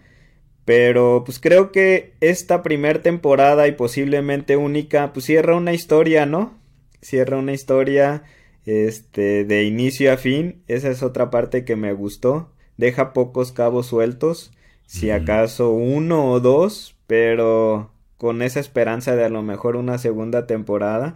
[0.65, 6.57] Pero pues creo que esta primera temporada y posiblemente única, pues cierra una historia, ¿no?
[7.03, 8.23] Cierra una historia
[8.65, 10.63] este de inicio a fin.
[10.67, 12.51] Esa es otra parte que me gustó.
[12.77, 14.51] Deja pocos cabos sueltos,
[14.87, 20.47] si acaso uno o dos, pero con esa esperanza de a lo mejor una segunda
[20.47, 21.13] temporada.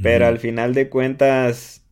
[0.00, 1.83] Pero al final de cuentas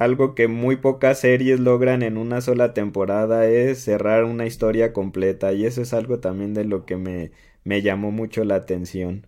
[0.00, 5.52] algo que muy pocas series logran en una sola temporada es cerrar una historia completa
[5.52, 7.32] y eso es algo también de lo que me,
[7.64, 9.26] me llamó mucho la atención.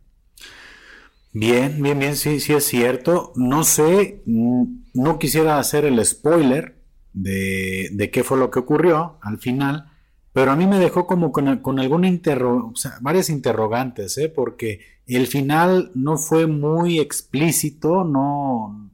[1.35, 3.35] Bien, bien, bien, sí, sí es cierto.
[3.37, 4.65] No sé, mm,
[4.95, 6.77] no quisiera hacer el spoiler
[7.13, 9.93] de, de qué fue lo que ocurrió al final,
[10.33, 14.31] pero a mí me dejó como con, con alguna o sea, varias interrogantes, ¿eh?
[14.31, 18.91] porque el final no fue muy explícito, no,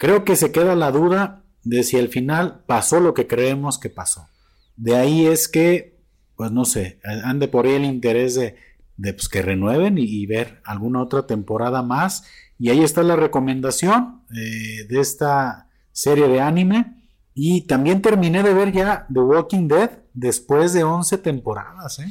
[0.00, 3.90] Creo que se queda la duda de si al final pasó lo que creemos que
[3.90, 4.30] pasó.
[4.74, 6.00] De ahí es que,
[6.36, 8.56] pues no sé, ande por ahí el interés de,
[8.96, 12.24] pues, que renueven y, ver alguna otra temporada más.
[12.58, 16.96] Y ahí está la recomendación eh, de esta serie de anime.
[17.34, 22.10] Y también terminé de ver ya The Walking Dead después de 11 temporadas, ¿eh?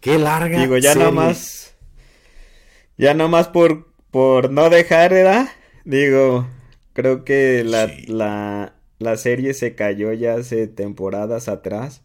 [0.00, 0.60] Qué larga.
[0.60, 1.74] Digo, ya nomás.
[2.96, 5.48] Ya nomás por, por no dejar, ¿verdad?
[5.88, 6.46] Digo,
[6.92, 12.02] creo que la, la, serie se cayó ya hace temporadas atrás.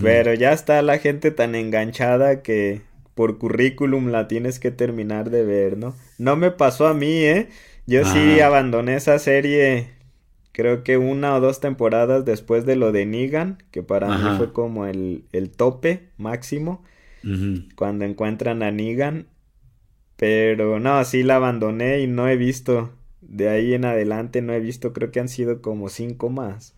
[0.00, 2.82] Pero ya está la gente tan enganchada que
[3.16, 5.96] por currículum la tienes que terminar de ver, ¿no?
[6.18, 7.48] No me pasó a mí, ¿eh?
[7.88, 9.90] Yo sí abandoné esa serie,
[10.52, 14.52] creo que una o dos temporadas después de lo de Negan, que para mí fue
[14.52, 16.84] como el, el tope máximo.
[17.74, 19.26] Cuando encuentran a Negan.
[20.16, 22.92] Pero no, sí la abandoné y no he visto
[23.28, 26.74] de ahí en adelante no he visto, creo que han sido como cinco más.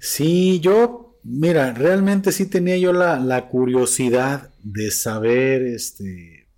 [0.00, 6.48] Sí, yo, mira, realmente sí tenía yo la, curiosidad de saber, este...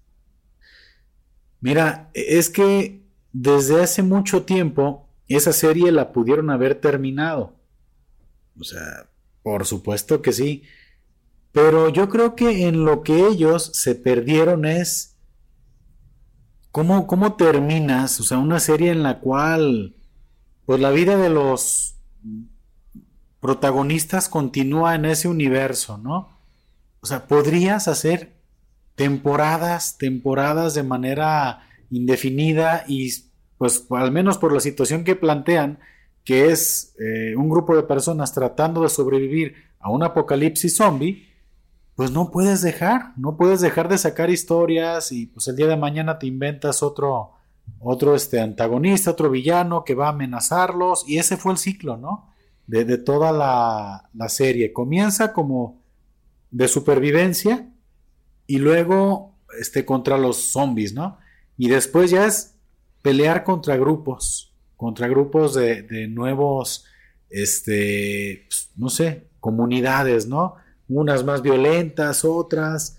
[1.61, 3.03] Mira, es que
[3.33, 7.57] desde hace mucho tiempo esa serie la pudieron haber terminado.
[8.59, 9.09] O sea,
[9.43, 10.63] por supuesto que sí.
[11.51, 15.08] Pero yo creo que en lo que ellos se perdieron es
[16.71, 18.21] ¿Cómo, terminas?
[18.21, 19.97] O sea, una serie en la cual,
[20.67, 21.97] pues la vida de los
[23.41, 26.39] protagonistas continúa en ese universo, ¿no?
[27.01, 28.37] O sea, podrías hacer
[28.95, 33.11] temporadas, temporadas de manera indefinida y
[33.57, 35.79] pues al menos por la situación que plantean,
[36.25, 41.28] que es eh, un grupo de personas tratando de sobrevivir a un apocalipsis zombie,
[41.99, 45.77] pues no puedes dejar, no puedes dejar de sacar historias y pues el día de
[45.77, 47.33] mañana te inventas otro,
[47.81, 52.33] otro este, antagonista, otro villano que va a amenazarlos y ese fue el ciclo, ¿no?
[52.69, 54.73] De, toda la, serie.
[54.73, 55.83] Comienza como
[56.53, 57.69] de supervivencia
[58.47, 61.19] y luego este, contra los zombies, ¿no?
[61.57, 62.55] Y después ya es
[63.03, 66.85] pelear contra grupos, contra grupos de, de nuevos,
[67.29, 70.55] este, pues, no sé, comunidades, ¿no?
[70.89, 72.99] Unas más violentas, otras.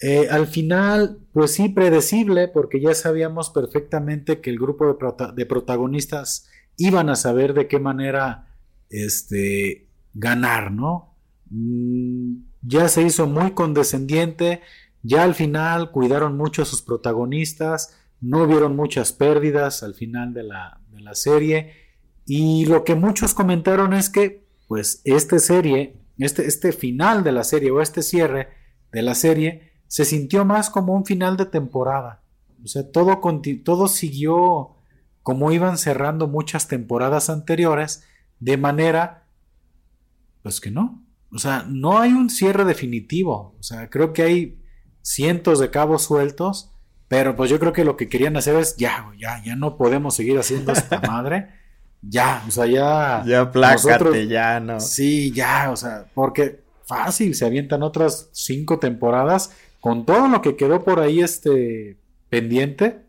[0.00, 4.98] Eh, al final, pues sí, predecible, porque ya sabíamos perfectamente que el grupo
[5.34, 8.48] de, protagonistas iban a saber de qué manera
[8.90, 11.14] este, ganar, ¿no?
[11.50, 14.60] Mm, ya se hizo muy condescendiente,
[15.02, 20.44] ya al final cuidaron mucho a sus protagonistas, no vieron muchas pérdidas al final de
[20.44, 21.72] la, de la serie,
[22.26, 27.44] y lo que muchos comentaron es que, pues, esta serie este, este final de la
[27.44, 28.48] serie o este cierre
[28.92, 32.22] de la serie se sintió más como un final de temporada.
[32.62, 33.20] O sea, todo,
[33.64, 34.76] todo siguió
[35.22, 38.04] como iban cerrando muchas temporadas anteriores,
[38.40, 39.26] de manera,
[40.42, 41.02] pues que no.
[41.32, 43.56] O sea, no hay un cierre definitivo.
[43.58, 44.62] O sea, creo que hay
[45.02, 46.72] cientos de cabos sueltos,
[47.08, 50.14] pero pues yo creo que lo que querían hacer es, ya, ya, ya no podemos
[50.14, 51.63] seguir haciendo esta madre
[52.08, 53.22] ya, o sea, ya.
[53.26, 54.80] Ya plácate, ya, ¿no?
[54.80, 60.56] Sí, ya, o sea, porque fácil, se avientan otras cinco temporadas con todo lo que
[60.56, 61.98] quedó por ahí este
[62.30, 63.04] pendiente,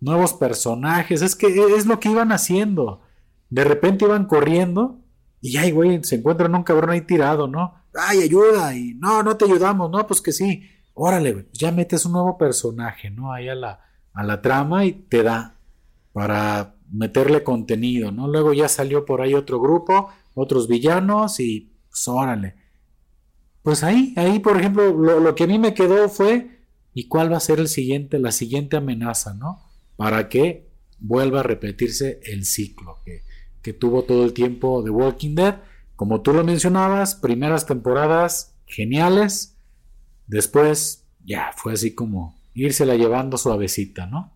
[0.00, 3.02] nuevos personajes, es que es lo que iban haciendo.
[3.50, 5.00] De repente iban corriendo
[5.40, 7.74] y ay, güey, se encuentran un cabrón ahí tirado, ¿no?
[7.94, 10.68] Ay, ayuda, y no, no te ayudamos, no, pues que sí.
[10.94, 13.32] Órale, güey, pues ya metes un nuevo personaje, ¿no?
[13.32, 13.80] Ahí a la,
[14.14, 15.56] a la trama y te da
[16.12, 18.28] para meterle contenido, ¿no?
[18.28, 22.54] Luego ya salió por ahí otro grupo, otros villanos y pues órale.
[23.62, 26.60] pues ahí, ahí, por ejemplo, lo, que a mí me quedó fue,
[26.94, 29.60] ¿y cuál va a ser el siguiente, la siguiente amenaza, ¿no?
[29.96, 30.68] Para que
[30.98, 33.22] vuelva a repetirse el ciclo que,
[33.62, 35.56] que tuvo todo el tiempo de Walking Dead.
[35.96, 39.56] Como tú lo mencionabas, primeras temporadas geniales,
[40.26, 44.32] después ya fue así como la llevando suavecita, ¿no?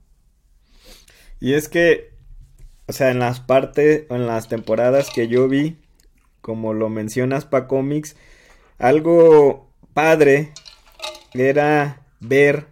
[1.41, 2.19] Y es que,
[2.91, 5.77] o sea, en las partes, en las temporadas que yo vi,
[6.41, 8.17] como lo mencionas para cómics,
[8.79, 10.51] algo padre
[11.33, 12.67] era ver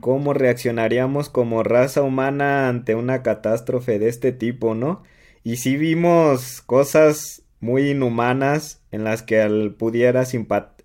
[0.00, 5.04] cómo reaccionaríamos como raza humana ante una catástrofe de este tipo, ¿no?
[5.44, 10.34] Y sí vimos cosas muy inhumanas en las que al pudieras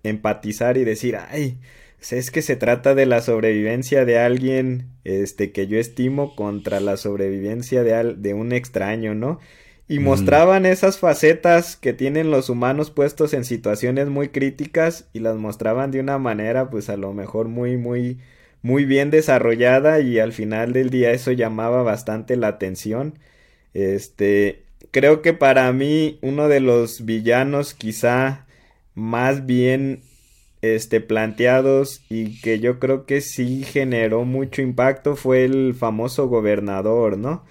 [0.04, 1.58] empatizar y decir, ay,
[2.10, 6.96] es que se trata de la sobrevivencia de alguien este que yo estimo contra la
[6.96, 9.40] sobrevivencia de, de un extraño, ¿no?
[9.88, 15.36] y mostraban esas facetas que tienen los humanos puestos en situaciones muy críticas y las
[15.36, 18.18] mostraban de una manera pues a lo mejor muy muy
[18.60, 23.18] muy bien desarrollada y al final del día eso llamaba bastante la atención.
[23.72, 28.46] Este, creo que para mí uno de los villanos quizá
[28.94, 30.02] más bien
[30.62, 37.18] este planteados y que yo creo que sí generó mucho impacto fue el famoso gobernador,
[37.18, 37.44] ¿no?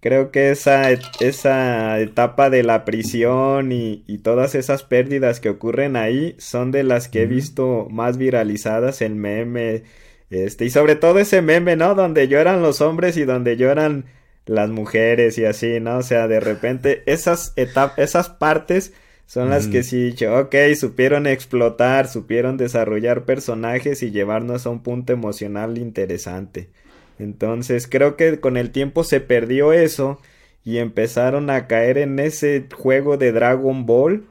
[0.00, 0.90] Creo que esa,
[1.20, 7.08] esa etapa de la prisión y, todas esas pérdidas que ocurren ahí son de las
[7.08, 9.82] que he visto más viralizadas en meme.
[10.30, 11.94] Este, y sobre todo ese meme, ¿no?
[11.96, 14.04] Donde lloran los hombres y donde lloran
[14.46, 15.98] las mujeres y así, ¿no?
[15.98, 18.92] O sea, de repente esas etapas, esas partes
[19.28, 25.12] son las que sí, ok, supieron explotar, supieron desarrollar personajes y llevarnos a un punto
[25.12, 26.70] emocional interesante.
[27.18, 30.18] Entonces creo que con el tiempo se perdió eso
[30.64, 34.26] y empezaron a caer en ese juego de Dragon Ball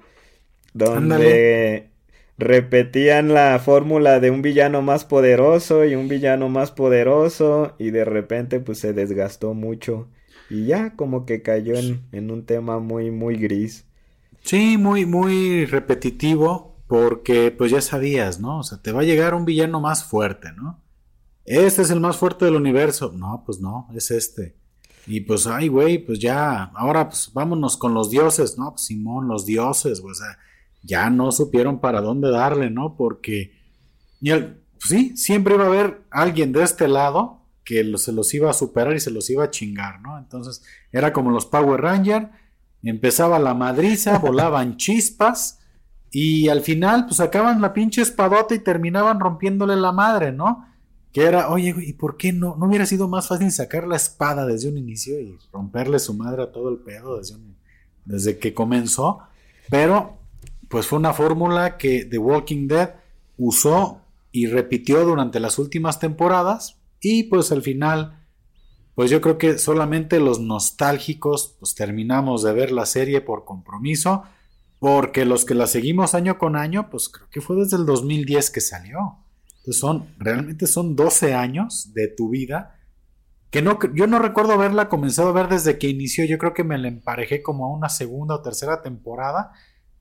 [0.74, 1.90] donde
[2.40, 8.06] repetían la fórmula de un villano más poderoso y un villano más poderoso y de
[8.06, 10.10] repente pues se desgastó mucho
[10.50, 13.87] y ya como que cayó en, en un tema muy muy gris.
[14.48, 18.60] Sí, muy muy repetitivo porque pues ya sabías, ¿no?
[18.60, 20.82] O sea, te va a llegar un villano más fuerte, ¿no?
[21.44, 23.12] este es el más fuerte del universo.
[23.14, 24.56] No, pues no, es este.
[25.06, 28.72] Y pues, ay, güey, pues ya, ahora pues vámonos con los dioses, ¿no?
[28.72, 30.38] Pues Simón, los dioses, o sea,
[30.82, 32.96] ya no supieron para dónde darle, ¿no?
[32.96, 33.54] Porque,
[34.22, 38.50] y pues sí, siempre iba a haber alguien de este lado que se los iba
[38.50, 40.18] a superar y se los iba a chingar, ¿no?
[40.18, 42.28] Entonces, era como los Power Rangers,
[42.90, 45.60] empezaba la madriza, volaban chispas,
[46.12, 50.66] y al final, pues sacaban la pinche espadota y terminaban rompiéndole la madre, ¿no?
[51.12, 52.56] Que era, oye, ¿y por qué no?
[52.58, 56.44] ¿No hubiera sido más fácil sacar la espada desde un inicio y romperle su madre
[56.44, 57.36] a todo el pedo desde,
[58.06, 59.20] desde que comenzó?
[59.70, 60.18] Pero,
[60.70, 62.96] pues fue una fórmula que The Walking Dead
[63.38, 68.27] usó y repitió durante las últimas temporadas y pues al final,
[68.98, 74.24] pues yo creo que solamente los nostálgicos pues terminamos de ver la serie por compromiso,
[74.80, 78.50] porque los que la seguimos año con año, pues creo que fue desde el 2010
[78.50, 79.20] que salió.
[79.70, 82.80] Son, realmente son 12 años de tu vida
[83.52, 86.64] que no, yo no recuerdo haberla comenzado a ver desde que inició, yo creo que
[86.64, 89.52] me la emparejé como a una segunda o tercera temporada,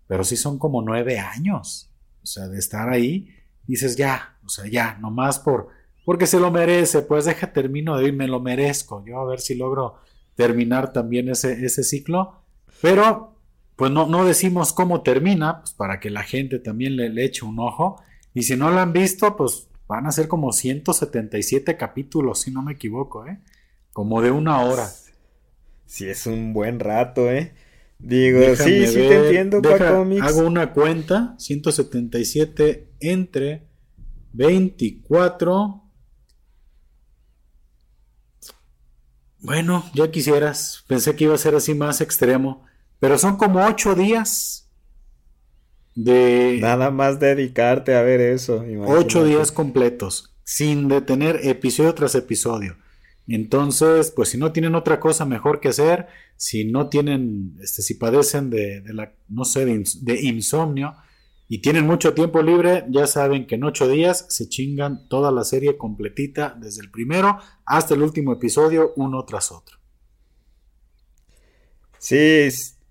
[0.07, 1.91] pero sí son como nueve años,
[2.23, 3.29] o sea, de estar ahí,
[3.67, 5.69] dices ya, o sea, ya, nomás por,
[6.07, 9.41] porque se lo merece, pues deja termino de ir, me lo merezco, yo a ver
[9.41, 9.97] si logro
[10.37, 12.43] terminar también ese, ese ciclo,
[12.81, 13.35] pero
[13.75, 17.45] pues no, no decimos cómo termina, pues para que la gente también le, le eche
[17.45, 18.01] un ojo,
[18.35, 22.63] y si no la han visto, pues van a ser como 177 capítulos, si no
[22.63, 23.41] me equivoco, ¿eh?
[23.93, 24.89] Como de una hora.
[25.87, 27.53] Sí, es un buen rato, ¿eh?
[27.99, 29.89] Digo, sí, sí te entiendo, deja,
[30.23, 33.67] Hago una cuenta, 177 entre
[34.35, 35.86] 24.
[39.41, 40.85] Bueno, ya quisieras.
[40.87, 42.65] Pensé que iba a ser así más extremo.
[42.99, 44.67] Pero son como 8 días
[45.97, 46.59] de...
[46.61, 48.65] Nada más dedicarte a ver eso.
[48.87, 52.77] Ocho días completos, sin detener episodio tras episodio.
[53.27, 56.07] Entonces, pues si no tienen otra cosa mejor que hacer,
[56.37, 60.95] si no tienen, este, si padecen de, la, no sé, de, insomnio
[61.49, 65.45] y tienen mucho tiempo libre, ya saben que en ocho días se chingan toda la
[65.45, 69.79] serie completita, desde el primero hasta el último episodio, uno tras otro.
[71.99, 72.51] Sí,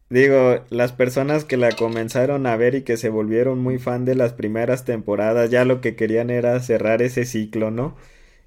[0.10, 4.14] Digo, las personas que la comenzaron a ver y que se volvieron muy fan de
[4.14, 7.96] las primeras temporadas, ya lo que querían era cerrar ese ciclo, ¿no?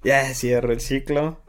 [0.03, 1.41] Ya cierro el ciclo,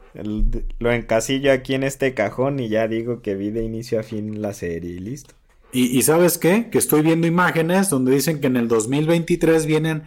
[0.79, 4.41] lo encasillo aquí en este cajón y ya digo que vi de inicio a fin
[4.41, 5.33] la serie y listo.
[5.73, 6.69] Y, sabes qué?
[6.69, 10.03] Que estoy viendo imágenes donde dicen que en el 2023 vienen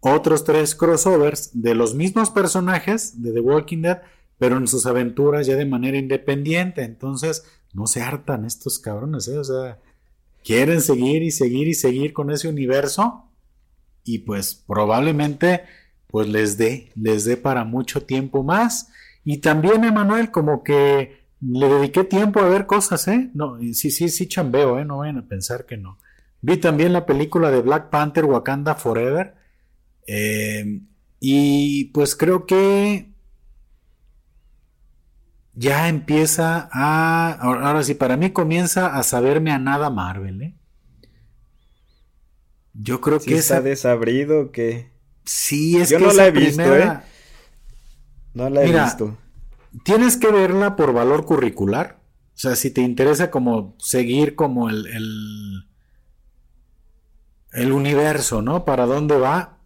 [0.00, 4.02] otros tres crossovers de los mismos personajes de The Walking Dead,
[4.38, 6.82] pero en sus aventuras ya de manera independiente.
[6.82, 9.38] Entonces, no se hartan estos cabrones, ¿eh?
[9.38, 9.78] O sea,
[10.44, 13.24] quieren seguir y seguir y seguir con ese universo.
[14.04, 15.62] Y pues probablemente
[16.08, 18.88] pues les dé, les dé para mucho tiempo más.
[19.24, 23.30] Y también, Emanuel, como que le dediqué tiempo a ver cosas, ¿eh?
[23.34, 24.84] No, sí, sí, sí chambeo, ¿eh?
[24.84, 25.98] No vayan a pensar que no.
[26.40, 29.34] Vi también la película de Black Panther Wakanda Forever.
[30.06, 30.80] Eh,
[31.20, 33.12] y pues creo que
[35.54, 37.32] ya empieza a...
[37.40, 40.54] Ahora sí, para mí comienza a saberme a nada Marvel, ¿eh?
[42.74, 44.92] Yo creo que está desabrido que...
[45.24, 47.00] Sí, es Yo no la he visto, ¿eh?
[48.34, 49.16] No la he visto
[49.84, 52.00] tienes que verla por valor curricular.
[52.34, 54.86] O sea, si te interesa como seguir como el,
[57.52, 58.64] el, universo, ¿no?
[58.64, 59.58] Para dónde va.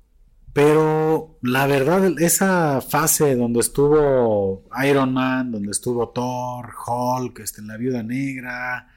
[0.55, 7.77] Pero la verdad, esa fase donde estuvo Iron Man, donde estuvo Thor, Hulk, este, la
[7.77, 8.89] viuda negra,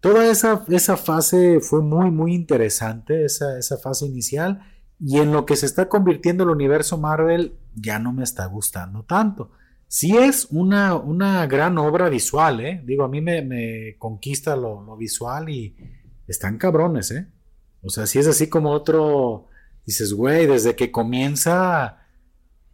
[0.00, 4.60] toda esa, esa fase fue muy, muy interesante, esa, esa fase inicial.
[4.98, 9.04] Y en lo que se está convirtiendo el universo Marvel, ya no me está gustando
[9.04, 9.50] tanto.
[9.94, 12.80] Sí es una, una gran obra visual, ¿eh?
[12.82, 15.76] Digo, a mí me, conquista lo, visual y
[16.26, 17.26] están cabrones, ¿eh?
[17.82, 19.48] O sea, si es así como otro,
[19.84, 22.06] dices, güey, desde que comienza,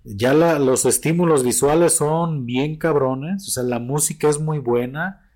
[0.05, 5.29] ya los estímulos visuales son bien cabrones, o sea, la música es muy buena,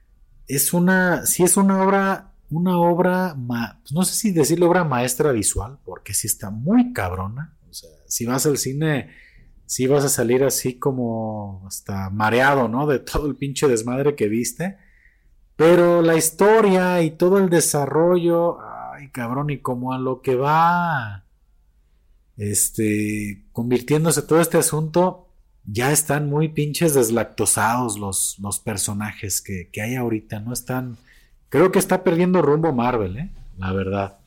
[0.46, 3.36] es una, sí es una obra, una obra,
[3.82, 7.90] pues no sé si decirle obra maestra visual, porque sí está muy cabrona, o sea,
[8.06, 9.10] si vas al cine
[9.66, 12.86] sí vas a salir así como hasta mareado, ¿no?
[12.86, 14.76] De todo el pinche desmadre que viste.
[15.56, 21.24] Pero la historia y todo el desarrollo, ay cabrón, y como a lo que va,
[22.36, 25.28] este, convirtiéndose todo este asunto,
[25.64, 30.52] ya están muy pinches deslactosados los, los personajes que, que hay ahorita, ¿no?
[30.52, 30.96] Están,
[31.48, 33.30] creo que está perdiendo rumbo Marvel, ¿eh?
[33.58, 34.18] La verdad.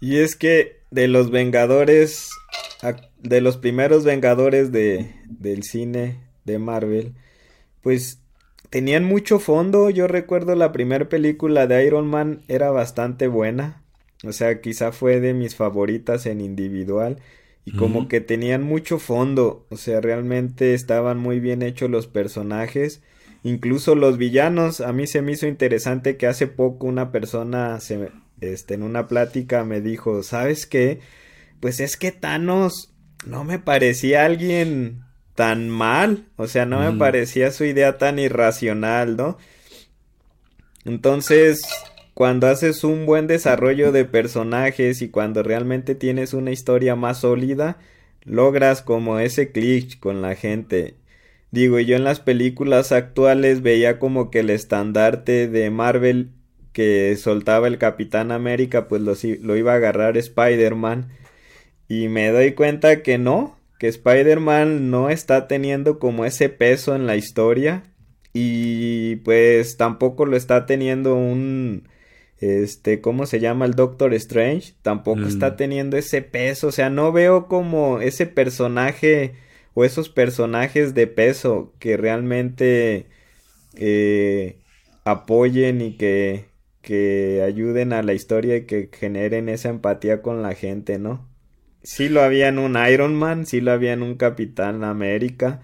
[0.00, 2.30] Y es que de los Vengadores
[3.22, 7.14] de los primeros Vengadores de, del cine de Marvel,
[7.82, 8.20] pues
[8.70, 9.90] tenían mucho fondo.
[9.90, 13.82] Yo recuerdo la primera película de Iron Man era bastante buena.
[14.24, 17.18] O sea, quizá fue de mis favoritas en individual.
[17.64, 19.66] Y como que tenían mucho fondo.
[19.70, 23.02] O sea, realmente estaban muy bien hechos los personajes.
[23.42, 24.80] Incluso los villanos.
[24.80, 28.10] A mí se me hizo interesante que hace poco una persona se,
[28.40, 31.00] este, en una plática me dijo, ¿sabes qué?
[31.60, 32.94] Pues es que Thanos
[33.26, 39.16] no me parecía alguien tan mal, o sea, no me parecía su idea tan irracional,
[39.16, 39.36] ¿no?
[40.84, 41.62] Entonces,
[42.14, 47.78] cuando haces un buen desarrollo de personajes y cuando realmente tienes una historia más sólida,
[48.24, 50.96] logras como ese click con la gente.
[51.50, 56.30] Digo, yo en las películas actuales veía como que el estandarte de Marvel
[56.76, 61.08] que soltaba el Capitán América, pues lo, lo iba a agarrar Spider-Man
[61.88, 67.06] y me doy cuenta que no, que Spider-Man no está teniendo como ese peso en
[67.06, 67.82] la historia.
[68.34, 71.88] Y pues tampoco lo está teniendo un...
[72.40, 73.64] Este, ¿cómo se llama?
[73.64, 74.74] El Doctor Strange.
[74.82, 75.56] Tampoco está mm.
[75.56, 76.66] teniendo ese peso.
[76.66, 79.32] O sea, no veo como ese personaje
[79.72, 83.06] o esos personajes de peso que realmente
[83.76, 84.58] eh,
[85.04, 86.54] apoyen y que,
[86.86, 91.28] que ayuden a la historia y que generen esa empatía con la gente, ¿no?
[91.86, 95.62] sí lo había en un Iron Man, sí lo había en un Capitán América,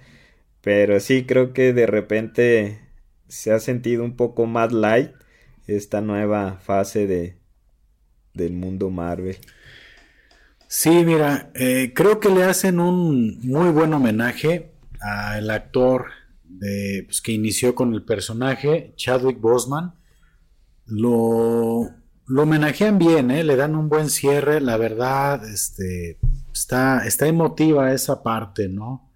[0.61, 2.81] pero sí creo que de repente
[3.27, 5.11] se ha sentido un poco más light
[5.67, 7.37] esta nueva fase de
[8.35, 9.37] del mundo Marvel.
[10.69, 16.07] Sí, mira, eh, creo que le hacen un muy buen homenaje al actor
[16.45, 19.93] de, pues, que inició con el personaje, Chadwick Boseman.
[20.87, 21.91] Lo,
[22.27, 23.45] lo homenajean bien, ¿eh?
[23.45, 26.19] le dan un buen cierre, la verdad, este,
[26.53, 29.11] está, está emotiva esa parte, ¿no?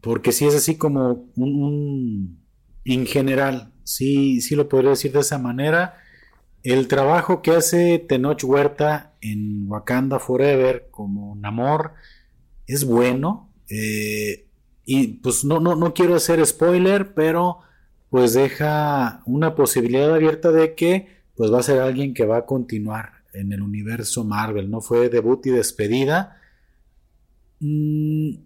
[0.00, 2.44] Porque sí es así como un,
[2.84, 5.98] en general, sí, sí lo podría decir de esa manera.
[6.62, 11.92] El trabajo que hace Tenoch Huerta en Wakanda Forever como Namor
[12.66, 13.52] es bueno.
[13.68, 14.46] Eh,
[14.84, 17.60] y pues no, no, no quiero hacer spoiler, pero
[18.14, 22.46] pues deja una posibilidad abierta de que pues va a ser alguien que va a
[22.46, 24.80] continuar en el universo Marvel, ¿no?
[24.80, 26.40] Fue debut y despedida.
[27.58, 28.36] Mm,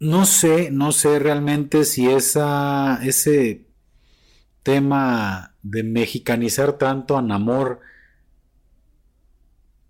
[0.00, 3.64] no sé, no sé realmente si esa, ese
[4.62, 7.80] tema de mexicanizar tanto a Namor,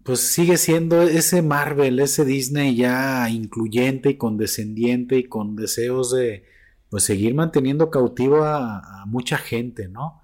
[0.05, 6.55] pues sigue siendo ese Marvel, ese Disney ya incluyente y condescendiente y con deseos de
[6.91, 10.21] pues seguir manteniendo cautivo a, mucha gente, ¿no?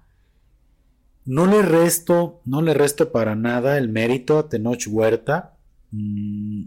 [1.25, 5.55] No le resto, no le resto para nada el mérito a Tenoch Huerta.
[5.91, 6.65] Mm,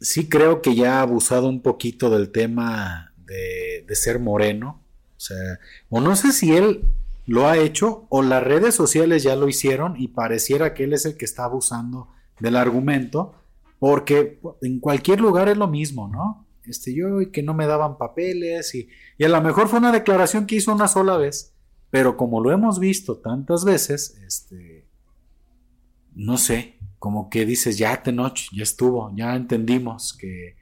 [0.00, 4.80] sí creo que ya ha abusado un poquito del tema de, de ser moreno.
[5.16, 5.60] O sea,
[5.90, 6.82] o no sé si él
[7.26, 11.06] lo ha hecho o las redes sociales ya lo hicieron y pareciera que él es
[11.06, 12.08] el que está abusando
[12.40, 13.34] del argumento,
[13.78, 16.43] porque en cualquier lugar es lo mismo, ¿no?
[16.66, 18.88] Este, yo y que no me daban papeles y,
[19.18, 21.54] y a lo mejor fue una declaración que hizo una sola vez,
[21.90, 24.86] pero como lo hemos visto tantas veces, este,
[26.14, 30.56] no sé, como que dices, ya Tenoch, ya estuvo, ya entendimos que,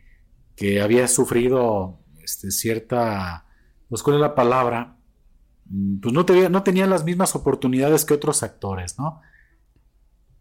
[0.56, 3.46] que había sufrido este, cierta,
[3.88, 4.96] pues cuál es la palabra,
[5.66, 9.20] mm, pues no tenía, no tenía las mismas oportunidades que otros actores, ¿no?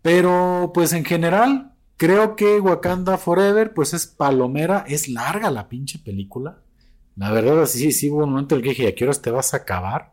[0.01, 1.70] Pero pues en general,
[2.01, 6.57] creo que Wakanda Forever pues es palomera, es larga la pinche película.
[7.15, 9.29] La verdad, sí, sí hubo un momento en el que dije, ¿a qué horas te
[9.29, 10.11] vas a acabar?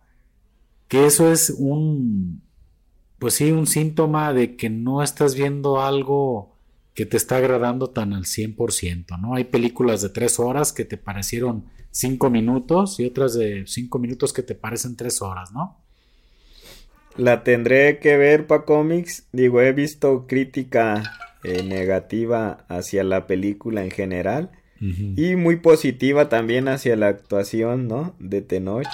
[0.87, 2.43] Que eso es un,
[3.19, 6.55] pues sí, un síntoma de que no estás viendo algo
[6.93, 9.37] que te está agradando tan al 100%, ¿no?
[9.37, 14.35] Hay películas de tres horas que te parecieron cinco minutos y otras de cinco minutos
[14.35, 15.79] que te parecen tres horas, ¿no?
[17.17, 19.27] La tendré que ver para cómics.
[19.33, 24.51] Digo, he visto crítica eh, negativa hacia la película en general.
[24.81, 28.15] Y muy positiva también hacia la actuación, ¿no?
[28.21, 28.87] De Tenoch.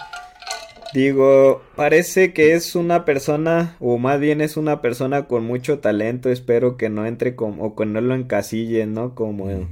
[0.94, 6.30] Digo, parece que es una persona, o más bien es una persona con mucho talento.
[6.30, 9.14] Espero que no entre como, o que no lo encasille, ¿no?
[9.14, 9.68] Como.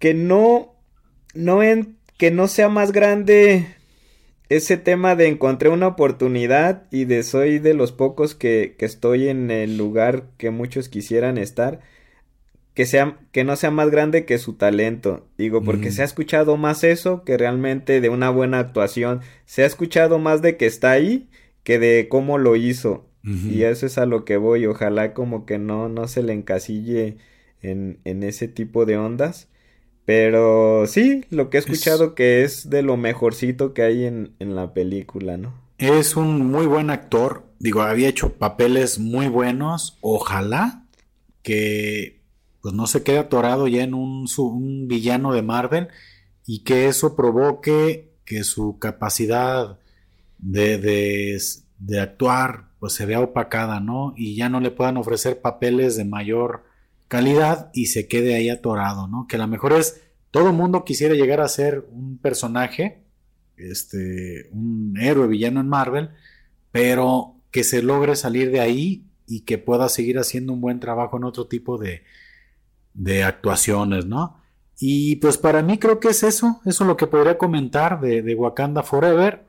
[0.00, 0.74] Que no.
[1.34, 3.66] No en, que no sea más grande
[4.48, 9.28] ese tema de encontré una oportunidad y de soy de los pocos que, que estoy
[9.28, 11.80] en el lugar que muchos quisieran estar,
[12.74, 15.26] que, sea, que no sea más grande que su talento.
[15.38, 19.20] Digo, porque se ha escuchado más eso que realmente de una buena actuación.
[19.44, 21.28] Se ha escuchado más de que está ahí
[21.64, 23.06] que de cómo lo hizo.
[23.24, 24.66] Y eso es a lo que voy.
[24.66, 27.18] Ojalá como que no, no se le encasille
[27.60, 29.48] en, en ese tipo de ondas.
[30.04, 34.74] Pero sí, lo que he escuchado que es de lo mejorcito que hay en, la
[34.74, 35.54] película, ¿no?
[35.78, 37.44] Es un muy buen actor.
[37.58, 39.98] Digo, había hecho papeles muy buenos.
[40.00, 40.84] Ojalá
[41.42, 42.20] que
[42.60, 45.88] pues no se quede atorado ya en un, un villano de Marvel
[46.46, 49.78] y que eso provoque que su capacidad
[50.38, 51.40] de, de,
[51.78, 54.14] de, actuar pues se vea opacada, ¿no?
[54.16, 56.64] Y ya no le puedan ofrecer papeles de mayor
[57.12, 59.26] calidad y se quede ahí atorado, ¿no?
[59.28, 60.00] Que a lo mejor es,
[60.30, 63.02] todo mundo quisiera llegar a ser un personaje,
[63.58, 66.08] este, un héroe villano en Marvel,
[66.70, 71.18] pero que se logre salir de ahí y que pueda seguir haciendo un buen trabajo
[71.18, 72.02] en otro tipo de,
[72.94, 74.38] de actuaciones, ¿no?
[74.80, 78.22] Y pues para mí creo que es eso, eso es lo que podría comentar de,
[78.22, 79.44] de Wakanda Forever.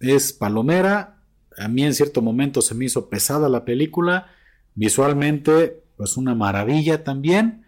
[0.00, 1.22] Es palomera,
[1.56, 4.26] a mí en cierto momento se me hizo pesada la película,
[4.74, 7.64] visualmente pues una maravilla también.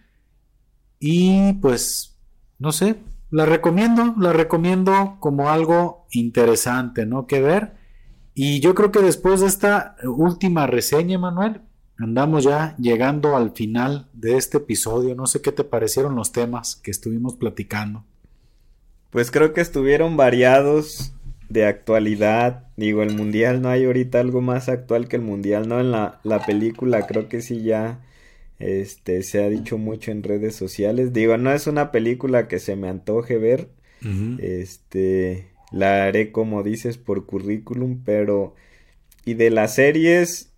[0.99, 2.19] Y pues,
[2.59, 2.97] no sé,
[3.31, 7.27] la recomiendo, la recomiendo como algo interesante, ¿no?
[7.27, 7.75] Que ver.
[8.35, 11.63] Y yo creo que después de esta última reseña, Manuel,
[11.99, 15.15] andamos ya llegando al final de este episodio.
[15.15, 18.05] No sé qué te parecieron los temas que estuvimos platicando.
[19.11, 21.15] Pues creo que estuvieron variados
[21.49, 22.69] de actualidad.
[22.77, 25.81] Digo, el mundial no hay ahorita algo más actual que el mundial, ¿no?
[25.81, 28.01] En la, la película creo que sí ya
[28.59, 31.13] este, se ha dicho mucho en redes sociales.
[31.13, 33.69] Digo, no es una película que se me antoje ver.
[34.39, 38.55] Este, la haré como dices por currículum, pero
[39.25, 40.53] y de las series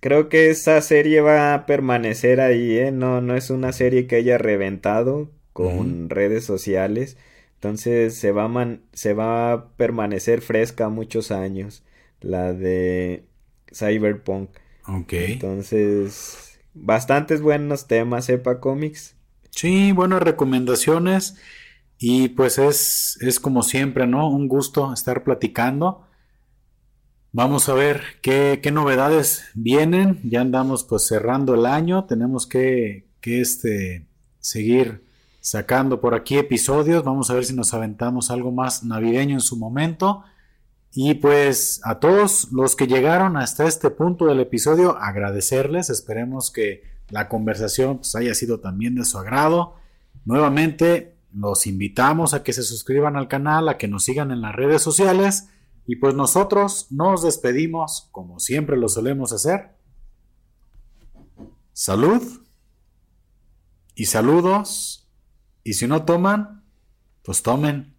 [0.00, 2.92] creo que esa serie va a permanecer ahí, ¿eh?
[2.92, 7.16] No, no es una serie que haya reventado con redes sociales.
[7.54, 11.82] Entonces se va, a se va a permanecer fresca muchos años.
[12.20, 13.24] La de
[13.72, 14.50] Cyberpunk.
[14.86, 15.12] Ok.
[15.12, 19.16] Entonces bastantes buenos temas, Epa Comics.
[19.50, 21.36] Sí, buenas recomendaciones.
[21.98, 24.28] Y pues es, es como siempre, ¿no?
[24.28, 26.06] Un gusto estar platicando.
[27.32, 30.20] Vamos a ver qué, qué, novedades vienen.
[30.24, 32.04] Ya andamos pues cerrando el año.
[32.04, 34.06] Tenemos que, que este,
[34.40, 35.04] seguir
[35.40, 37.04] sacando por aquí episodios.
[37.04, 40.24] Vamos a ver si nos aventamos algo más navideño en su momento.
[40.96, 45.90] Y pues a todos los que llegaron hasta este punto del episodio, agradecerles.
[45.90, 49.74] Esperemos que la conversación pues, haya sido también de su agrado.
[50.24, 54.54] Nuevamente los invitamos a que se suscriban al canal, a que nos sigan en las
[54.54, 55.48] redes sociales
[55.84, 59.74] Y pues nosotros nos despedimos como siempre lo solemos hacer.
[61.72, 62.22] Salud
[63.96, 65.08] y saludos.
[65.64, 66.62] Y si no toman,
[67.24, 67.96] pues tomen.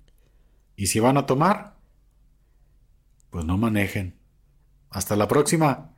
[0.77, 1.74] Y si van a tomar,
[3.35, 4.15] pues no manejen.
[4.89, 5.91] Hasta la próxima.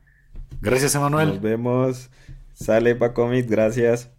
[0.60, 1.28] Gracias, Emanuel.
[1.28, 2.10] Nos vemos.
[2.52, 4.10] Sale Pacomis, gracias.